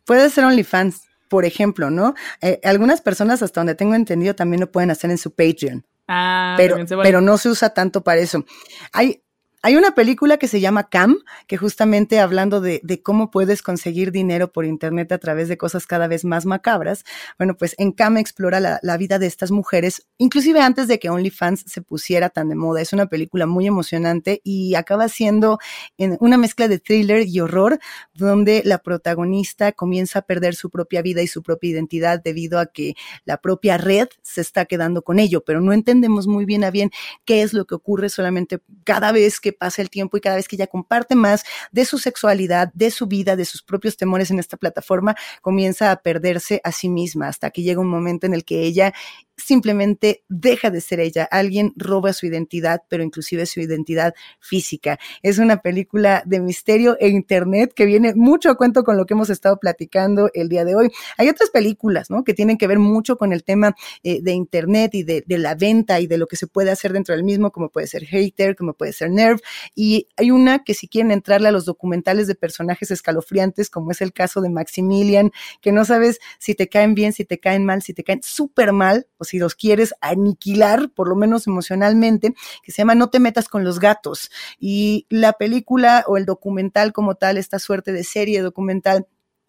Puede 0.04 0.30
ser 0.30 0.44
OnlyFans, 0.44 1.08
por 1.28 1.44
ejemplo, 1.44 1.90
¿no? 1.90 2.14
Eh, 2.40 2.60
algunas 2.64 3.00
personas, 3.00 3.42
hasta 3.42 3.60
donde 3.60 3.76
tengo 3.76 3.94
entendido, 3.94 4.34
también 4.34 4.60
lo 4.60 4.70
pueden 4.70 4.90
hacer 4.90 5.10
en 5.10 5.18
su 5.18 5.32
Patreon. 5.32 5.84
Ah, 6.12 6.54
pero, 6.56 6.76
pero 7.02 7.20
no 7.20 7.38
se 7.38 7.48
usa 7.50 7.70
tanto 7.70 8.02
para 8.02 8.20
eso. 8.20 8.44
Hay, 8.92 9.22
hay 9.62 9.76
una 9.76 9.94
película 9.94 10.38
que 10.38 10.48
se 10.48 10.60
llama 10.60 10.88
Cam, 10.88 11.18
que 11.46 11.58
justamente 11.58 12.18
hablando 12.18 12.62
de, 12.62 12.80
cómo 13.02 13.30
puedes 13.30 13.60
conseguir 13.60 14.10
dinero 14.10 14.52
por 14.52 14.64
internet 14.64 15.12
a 15.12 15.18
través 15.18 15.48
de 15.48 15.58
cosas 15.58 15.86
cada 15.86 16.08
vez 16.08 16.24
más 16.24 16.46
macabras. 16.46 17.04
Bueno, 17.36 17.56
pues 17.58 17.74
en 17.76 17.92
Cam 17.92 18.16
explora 18.16 18.60
la, 18.60 18.96
vida 18.96 19.18
de 19.18 19.26
estas 19.26 19.50
mujeres, 19.50 20.06
inclusive 20.18 20.60
antes 20.60 20.88
de 20.88 20.98
que 20.98 21.10
OnlyFans 21.10 21.64
se 21.66 21.82
pusiera 21.82 22.30
tan 22.30 22.48
de 22.48 22.54
moda. 22.54 22.80
Es 22.80 22.92
una 22.92 23.06
película 23.06 23.46
muy 23.46 23.66
emocionante 23.66 24.40
y 24.44 24.74
acaba 24.76 25.08
siendo 25.08 25.58
en 25.98 26.16
una 26.20 26.38
mezcla 26.38 26.66
de 26.66 26.78
thriller 26.78 27.26
y 27.26 27.40
horror, 27.40 27.78
donde 28.14 28.62
la 28.64 28.78
protagonista 28.78 29.72
comienza 29.72 30.20
a 30.20 30.22
perder 30.22 30.54
su 30.54 30.70
propia 30.70 31.02
vida 31.02 31.22
y 31.22 31.26
su 31.26 31.42
propia 31.42 31.70
identidad 31.70 32.22
debido 32.22 32.58
a 32.58 32.66
que 32.66 32.94
la 33.24 33.38
propia 33.38 33.76
red 33.76 34.08
se 34.22 34.40
está 34.40 34.64
quedando 34.64 35.02
con 35.02 35.18
ello, 35.18 35.42
pero 35.44 35.60
no 35.60 35.72
entendemos 35.72 36.26
muy 36.26 36.46
bien 36.46 36.64
a 36.64 36.70
bien 36.70 36.90
qué 37.24 37.42
es 37.42 37.52
lo 37.52 37.66
que 37.66 37.74
ocurre 37.74 38.08
solamente 38.08 38.60
cada 38.84 39.12
vez 39.12 39.40
que 39.40 39.49
pasa 39.52 39.82
el 39.82 39.90
tiempo 39.90 40.16
y 40.16 40.20
cada 40.20 40.36
vez 40.36 40.48
que 40.48 40.56
ella 40.56 40.66
comparte 40.66 41.14
más 41.14 41.44
de 41.72 41.84
su 41.84 41.98
sexualidad, 41.98 42.70
de 42.74 42.90
su 42.90 43.06
vida, 43.06 43.36
de 43.36 43.44
sus 43.44 43.62
propios 43.62 43.96
temores 43.96 44.30
en 44.30 44.38
esta 44.38 44.56
plataforma, 44.56 45.16
comienza 45.42 45.90
a 45.90 46.02
perderse 46.02 46.60
a 46.64 46.72
sí 46.72 46.88
misma 46.88 47.28
hasta 47.28 47.50
que 47.50 47.62
llega 47.62 47.80
un 47.80 47.88
momento 47.88 48.26
en 48.26 48.34
el 48.34 48.44
que 48.44 48.62
ella 48.62 48.92
simplemente 49.40 50.24
deja 50.28 50.70
de 50.70 50.80
ser 50.80 51.00
ella. 51.00 51.28
Alguien 51.30 51.72
roba 51.76 52.12
su 52.12 52.26
identidad, 52.26 52.82
pero 52.88 53.02
inclusive 53.02 53.46
su 53.46 53.60
identidad 53.60 54.14
física. 54.38 54.98
Es 55.22 55.38
una 55.38 55.62
película 55.62 56.22
de 56.26 56.40
misterio 56.40 56.96
e 57.00 57.08
internet 57.08 57.72
que 57.74 57.86
viene 57.86 58.14
mucho 58.14 58.50
a 58.50 58.56
cuento 58.56 58.84
con 58.84 58.96
lo 58.96 59.06
que 59.06 59.14
hemos 59.14 59.30
estado 59.30 59.58
platicando 59.58 60.30
el 60.34 60.48
día 60.48 60.64
de 60.64 60.74
hoy. 60.74 60.90
Hay 61.16 61.28
otras 61.28 61.50
películas, 61.50 62.10
¿no? 62.10 62.24
Que 62.24 62.34
tienen 62.34 62.58
que 62.58 62.66
ver 62.66 62.78
mucho 62.78 63.16
con 63.16 63.32
el 63.32 63.44
tema 63.44 63.74
eh, 64.02 64.20
de 64.22 64.32
internet 64.32 64.94
y 64.94 65.02
de, 65.02 65.24
de, 65.26 65.38
la 65.38 65.54
venta 65.54 66.00
y 66.00 66.06
de 66.06 66.18
lo 66.18 66.26
que 66.26 66.36
se 66.36 66.46
puede 66.46 66.70
hacer 66.70 66.92
dentro 66.92 67.14
del 67.14 67.24
mismo, 67.24 67.50
como 67.50 67.70
puede 67.70 67.86
ser 67.86 68.04
Hater, 68.04 68.56
como 68.56 68.74
puede 68.74 68.92
ser 68.92 69.10
Nerve. 69.10 69.40
Y 69.74 70.08
hay 70.16 70.30
una 70.30 70.64
que 70.64 70.74
si 70.74 70.88
quieren 70.88 71.10
entrarle 71.10 71.48
a 71.48 71.52
los 71.52 71.64
documentales 71.64 72.26
de 72.26 72.34
personajes 72.34 72.90
escalofriantes, 72.90 73.70
como 73.70 73.90
es 73.90 74.00
el 74.00 74.12
caso 74.12 74.40
de 74.40 74.50
Maximilian, 74.50 75.30
que 75.60 75.72
no 75.72 75.84
sabes 75.84 76.18
si 76.38 76.54
te 76.54 76.68
caen 76.68 76.94
bien, 76.94 77.12
si 77.12 77.24
te 77.24 77.38
caen 77.38 77.64
mal, 77.64 77.82
si 77.82 77.94
te 77.94 78.04
caen 78.04 78.22
súper 78.22 78.72
mal, 78.72 79.06
o 79.18 79.24
si 79.30 79.38
los 79.38 79.54
quieres 79.54 79.94
aniquilar, 80.00 80.90
por 80.90 81.08
lo 81.08 81.14
menos 81.14 81.46
emocionalmente, 81.46 82.34
que 82.62 82.72
se 82.72 82.78
llama 82.78 82.96
No 82.96 83.10
te 83.10 83.20
metas 83.20 83.48
con 83.48 83.64
los 83.64 83.78
gatos. 83.78 84.30
Y 84.58 85.06
la 85.08 85.34
película 85.34 86.04
o 86.06 86.16
el 86.16 86.26
documental 86.26 86.92
como 86.92 87.14
tal, 87.14 87.38
esta 87.38 87.58
suerte 87.58 87.92
de 87.92 88.02
serie 88.04 88.42
documental, 88.42 89.06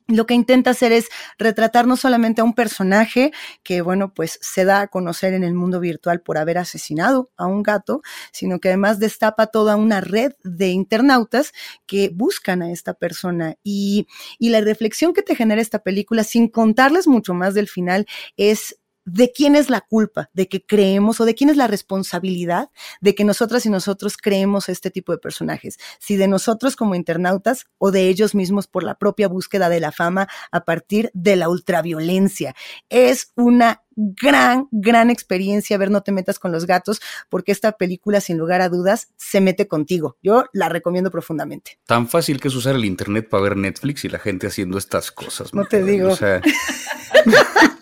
lo 0.08 0.26
que 0.26 0.34
intenta 0.34 0.72
hacer 0.72 0.92
es 0.92 1.10
retratar 1.38 1.88
no 1.88 1.96
solamente 1.96 2.42
a 2.42 2.44
un 2.44 2.54
personaje 2.54 3.32
que, 3.64 3.82
bueno, 3.82 4.14
pues 4.14 4.40
se 4.42 4.66
da 4.66 4.82
a 4.82 4.88
conocer 4.88 5.34
en 5.34 5.44
el 5.44 5.54
mundo 5.54 5.80
virtual 5.80 6.22
por 6.22 6.38
haber 6.38 6.58
asesinado 6.58 7.32
a 7.38 7.46
un 7.46 7.64
gato, 7.64 8.02
sino 8.32 8.60
que 8.60 8.70
además 8.70 9.00
destapa 9.00 9.48
toda 9.48 9.76
una 9.76 10.02
red 10.02 10.34
de 10.44 10.70
internautas 10.70 11.54
que 11.86 12.10
buscan 12.14 12.62
a 12.62 12.72
esta 12.72 12.94
persona. 12.94 13.56
Y, 13.64 14.08
y 14.38 14.50
la 14.50 14.62
reflexión 14.62 15.14
que 15.14 15.22
te 15.22 15.36
genera 15.36 15.62
esta 15.62 15.80
película, 15.80 16.24
sin 16.24 16.50
contarles 16.50 17.08
mucho 17.08 17.34
más 17.34 17.54
del 17.54 17.70
final, 17.70 18.06
es 18.38 18.81
de 19.06 19.32
quién 19.32 19.56
es 19.56 19.70
la 19.70 19.82
culpa 19.82 20.30
de 20.34 20.48
que 20.48 20.66
creemos 20.66 21.20
o 21.20 21.26
de 21.26 21.36
quién 21.36 21.50
es 21.50 21.58
la 21.58 21.68
responsabilidad 21.68 22.70
de 23.02 23.16
que 23.16 23.24
nosotras 23.24 23.66
y 23.66 23.70
nosotros 23.70 24.18
creemos 24.18 24.70
este 24.70 24.92
tipo 24.92 25.12
de 25.12 25.18
personajes. 25.18 25.78
Si 26.00 26.16
de 26.16 26.28
nosotros 26.28 26.76
como 26.76 26.96
internautas 26.96 27.66
o 27.78 27.92
de 27.92 28.08
ellos 28.08 28.36
mismos 28.36 28.68
por 28.68 28.84
la 28.84 28.96
propia 28.96 29.28
búsqueda 29.28 29.70
de 29.70 29.80
la 29.80 29.92
fama 29.92 30.28
a 30.52 30.66
partir 30.66 31.12
de 31.14 31.36
la 31.36 31.50
ultraviolencia. 31.50 32.56
Es 32.90 33.32
una 33.36 33.84
gran, 33.96 34.68
gran 34.72 35.10
experiencia 35.10 35.78
ver 35.78 35.92
No 35.92 36.02
te 36.02 36.12
metas 36.12 36.40
con 36.40 36.52
los 36.52 36.66
gatos, 36.66 37.02
porque 37.30 37.52
esta 37.52 37.74
película, 37.74 38.22
sin 38.22 38.38
lugar 38.38 38.62
a 38.62 38.70
dudas, 38.70 39.10
se 39.18 39.42
mete 39.42 39.68
contigo. 39.68 40.18
Yo 40.24 40.46
la 40.54 40.70
recomiendo 40.70 41.12
profundamente. 41.12 41.80
Tan 41.86 42.08
fácil 42.08 42.40
que 42.40 42.48
es 42.48 42.56
usar 42.56 42.76
el 42.76 42.86
internet 42.86 43.30
para 43.30 43.44
ver 43.44 43.58
Netflix 43.58 44.06
y 44.06 44.10
la 44.10 44.20
gente 44.20 44.48
haciendo 44.48 44.78
estas 44.78 45.12
cosas. 45.12 45.54
No 45.54 45.66
te 45.66 45.84
digo. 45.84 46.10
O 46.10 46.16
sea... 46.16 46.42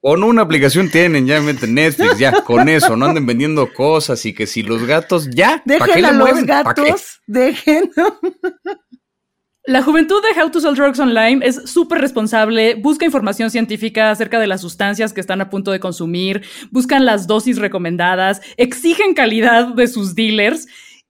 O 0.00 0.16
no 0.16 0.26
una 0.26 0.42
aplicación 0.42 0.90
tienen, 0.90 1.26
ya 1.26 1.40
meten 1.40 1.74
Netflix, 1.74 2.18
ya, 2.18 2.42
con 2.42 2.68
eso, 2.68 2.96
no 2.96 3.06
anden 3.06 3.26
vendiendo 3.26 3.72
cosas 3.72 4.24
y 4.26 4.32
que 4.32 4.46
si 4.46 4.62
los 4.62 4.84
gatos, 4.84 5.28
ya, 5.30 5.62
dejen 5.64 5.86
qué 5.86 5.92
a 5.92 6.12
le 6.12 6.18
los 6.18 6.28
mueven? 6.28 6.46
gatos, 6.46 7.20
dejen. 7.26 7.90
La 9.64 9.82
juventud 9.82 10.22
de 10.22 10.40
How 10.40 10.50
to 10.50 10.60
Sell 10.60 10.74
Drugs 10.74 10.98
Online 10.98 11.44
es 11.44 11.70
súper 11.70 12.00
responsable, 12.00 12.74
busca 12.76 13.04
información 13.04 13.50
científica 13.50 14.10
acerca 14.10 14.38
de 14.38 14.46
las 14.46 14.62
sustancias 14.62 15.12
que 15.12 15.20
están 15.20 15.42
a 15.42 15.50
punto 15.50 15.72
de 15.72 15.78
consumir, 15.78 16.42
buscan 16.70 17.04
las 17.04 17.26
dosis 17.26 17.58
recomendadas, 17.58 18.40
exigen 18.56 19.12
calidad 19.12 19.74
de 19.74 19.86
sus 19.86 20.14
dealers 20.14 20.66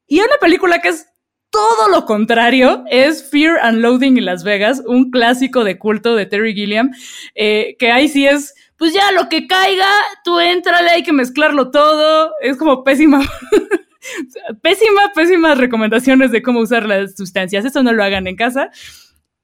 y 0.09 0.19
hay 0.19 0.27
una 0.27 0.39
película 0.41 0.81
que 0.81 0.89
es 0.89 1.07
todo 1.51 1.89
lo 1.89 2.05
contrario, 2.05 2.85
es 2.91 3.29
Fear 3.31 3.59
and 3.63 3.79
Loathing 3.79 4.19
in 4.19 4.25
Las 4.25 4.45
Vegas, 4.45 4.83
un 4.87 5.11
clásico 5.11 5.65
de 5.65 5.79
culto 5.79 6.15
de 6.15 6.27
Terry 6.27 6.55
Gilliam, 6.55 6.91
eh, 7.35 7.77
que 7.79 7.91
ahí 7.91 8.09
sí 8.09 8.27
es 8.27 8.55
pues 8.79 8.95
ya 8.95 9.11
lo 9.11 9.29
que 9.29 9.47
caiga, 9.49 9.89
tú 10.25 10.39
éntrale, 10.39 10.91
hay 10.91 11.03
que 11.03 11.13
mezclarlo 11.13 11.71
todo. 11.71 12.33
Es 12.41 12.57
como 12.57 12.85
pésima. 12.85 13.21
pésima, 14.63 15.13
pésimas 15.15 15.59
recomendaciones 15.59 16.31
de 16.31 16.43
cómo 16.43 16.61
usar 16.61 16.87
las 16.87 17.17
sustancias. 17.17 17.65
Eso 17.65 17.83
no 17.83 17.93
lo 17.93 18.05
hagan 18.05 18.29
en 18.29 18.37
casa, 18.37 18.71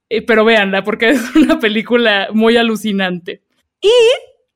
eh, 0.09 0.23
pero 0.23 0.45
véanla 0.45 0.85
porque 0.85 1.11
es 1.11 1.35
una 1.35 1.59
película 1.59 2.29
muy 2.33 2.57
alucinante. 2.57 3.43
Y 3.81 3.91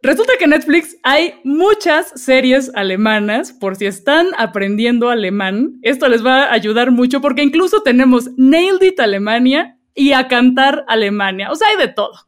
resulta 0.03 0.35
que 0.39 0.45
en 0.45 0.51
Netflix 0.51 0.97
hay 1.03 1.35
muchas 1.45 2.13
series 2.21 2.71
alemanas, 2.75 3.53
por 3.53 3.77
si 3.77 3.87
están 3.87 4.29
aprendiendo 4.37 5.11
alemán. 5.11 5.79
Esto 5.83 6.09
les 6.09 6.25
va 6.25 6.45
a 6.45 6.53
ayudar 6.53 6.91
mucho 6.91 7.21
porque 7.21 7.43
incluso 7.43 7.83
tenemos 7.83 8.31
Nailed 8.37 8.83
It 8.83 9.01
Alemania 9.01 9.79
y 9.95 10.13
a 10.13 10.29
cantar 10.29 10.85
Alemania. 10.89 11.51
O 11.51 11.57
sea, 11.57 11.69
hay 11.69 11.77
de 11.77 11.89
todo. 11.89 12.28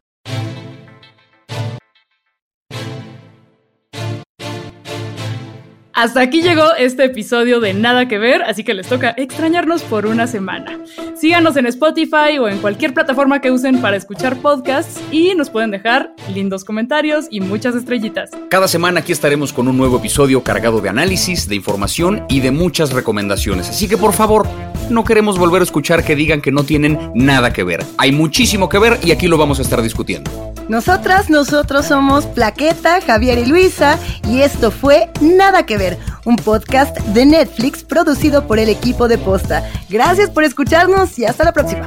Hasta 6.01 6.21
aquí 6.21 6.41
llegó 6.41 6.73
este 6.79 7.05
episodio 7.05 7.59
de 7.59 7.75
Nada 7.75 8.07
que 8.07 8.17
ver, 8.17 8.41
así 8.41 8.63
que 8.63 8.73
les 8.73 8.87
toca 8.87 9.13
extrañarnos 9.17 9.83
por 9.83 10.07
una 10.07 10.25
semana. 10.25 10.79
Síganos 11.15 11.55
en 11.57 11.67
Spotify 11.67 12.39
o 12.39 12.47
en 12.47 12.57
cualquier 12.57 12.95
plataforma 12.95 13.39
que 13.39 13.51
usen 13.51 13.79
para 13.81 13.97
escuchar 13.97 14.37
podcasts 14.37 14.99
y 15.11 15.35
nos 15.35 15.51
pueden 15.51 15.69
dejar 15.69 16.15
lindos 16.33 16.65
comentarios 16.65 17.27
y 17.29 17.39
muchas 17.39 17.75
estrellitas. 17.75 18.31
Cada 18.49 18.67
semana 18.67 19.01
aquí 19.01 19.11
estaremos 19.11 19.53
con 19.53 19.67
un 19.67 19.77
nuevo 19.77 19.97
episodio 19.97 20.41
cargado 20.41 20.81
de 20.81 20.89
análisis, 20.89 21.47
de 21.47 21.53
información 21.53 22.25
y 22.29 22.39
de 22.39 22.49
muchas 22.49 22.93
recomendaciones. 22.93 23.69
Así 23.69 23.87
que 23.87 23.97
por 23.97 24.13
favor, 24.13 24.47
no 24.89 25.03
queremos 25.03 25.37
volver 25.37 25.61
a 25.61 25.65
escuchar 25.65 26.03
que 26.03 26.15
digan 26.15 26.41
que 26.41 26.51
no 26.51 26.63
tienen 26.63 27.11
nada 27.13 27.53
que 27.53 27.63
ver. 27.63 27.85
Hay 27.99 28.11
muchísimo 28.11 28.69
que 28.69 28.79
ver 28.79 28.97
y 29.03 29.11
aquí 29.11 29.27
lo 29.27 29.37
vamos 29.37 29.59
a 29.59 29.61
estar 29.61 29.83
discutiendo. 29.83 30.50
Nosotras, 30.71 31.29
nosotros 31.29 31.85
somos 31.85 32.25
Plaqueta, 32.27 33.01
Javier 33.01 33.39
y 33.39 33.45
Luisa 33.45 33.99
y 34.29 34.39
esto 34.39 34.71
fue 34.71 35.09
Nada 35.19 35.65
que 35.65 35.77
ver, 35.77 35.99
un 36.23 36.37
podcast 36.37 36.97
de 36.97 37.25
Netflix 37.25 37.83
producido 37.83 38.47
por 38.47 38.57
el 38.57 38.69
equipo 38.69 39.09
de 39.09 39.17
Posta. 39.17 39.69
Gracias 39.89 40.29
por 40.29 40.45
escucharnos 40.45 41.19
y 41.19 41.25
hasta 41.25 41.43
la 41.43 41.51
próxima. 41.51 41.85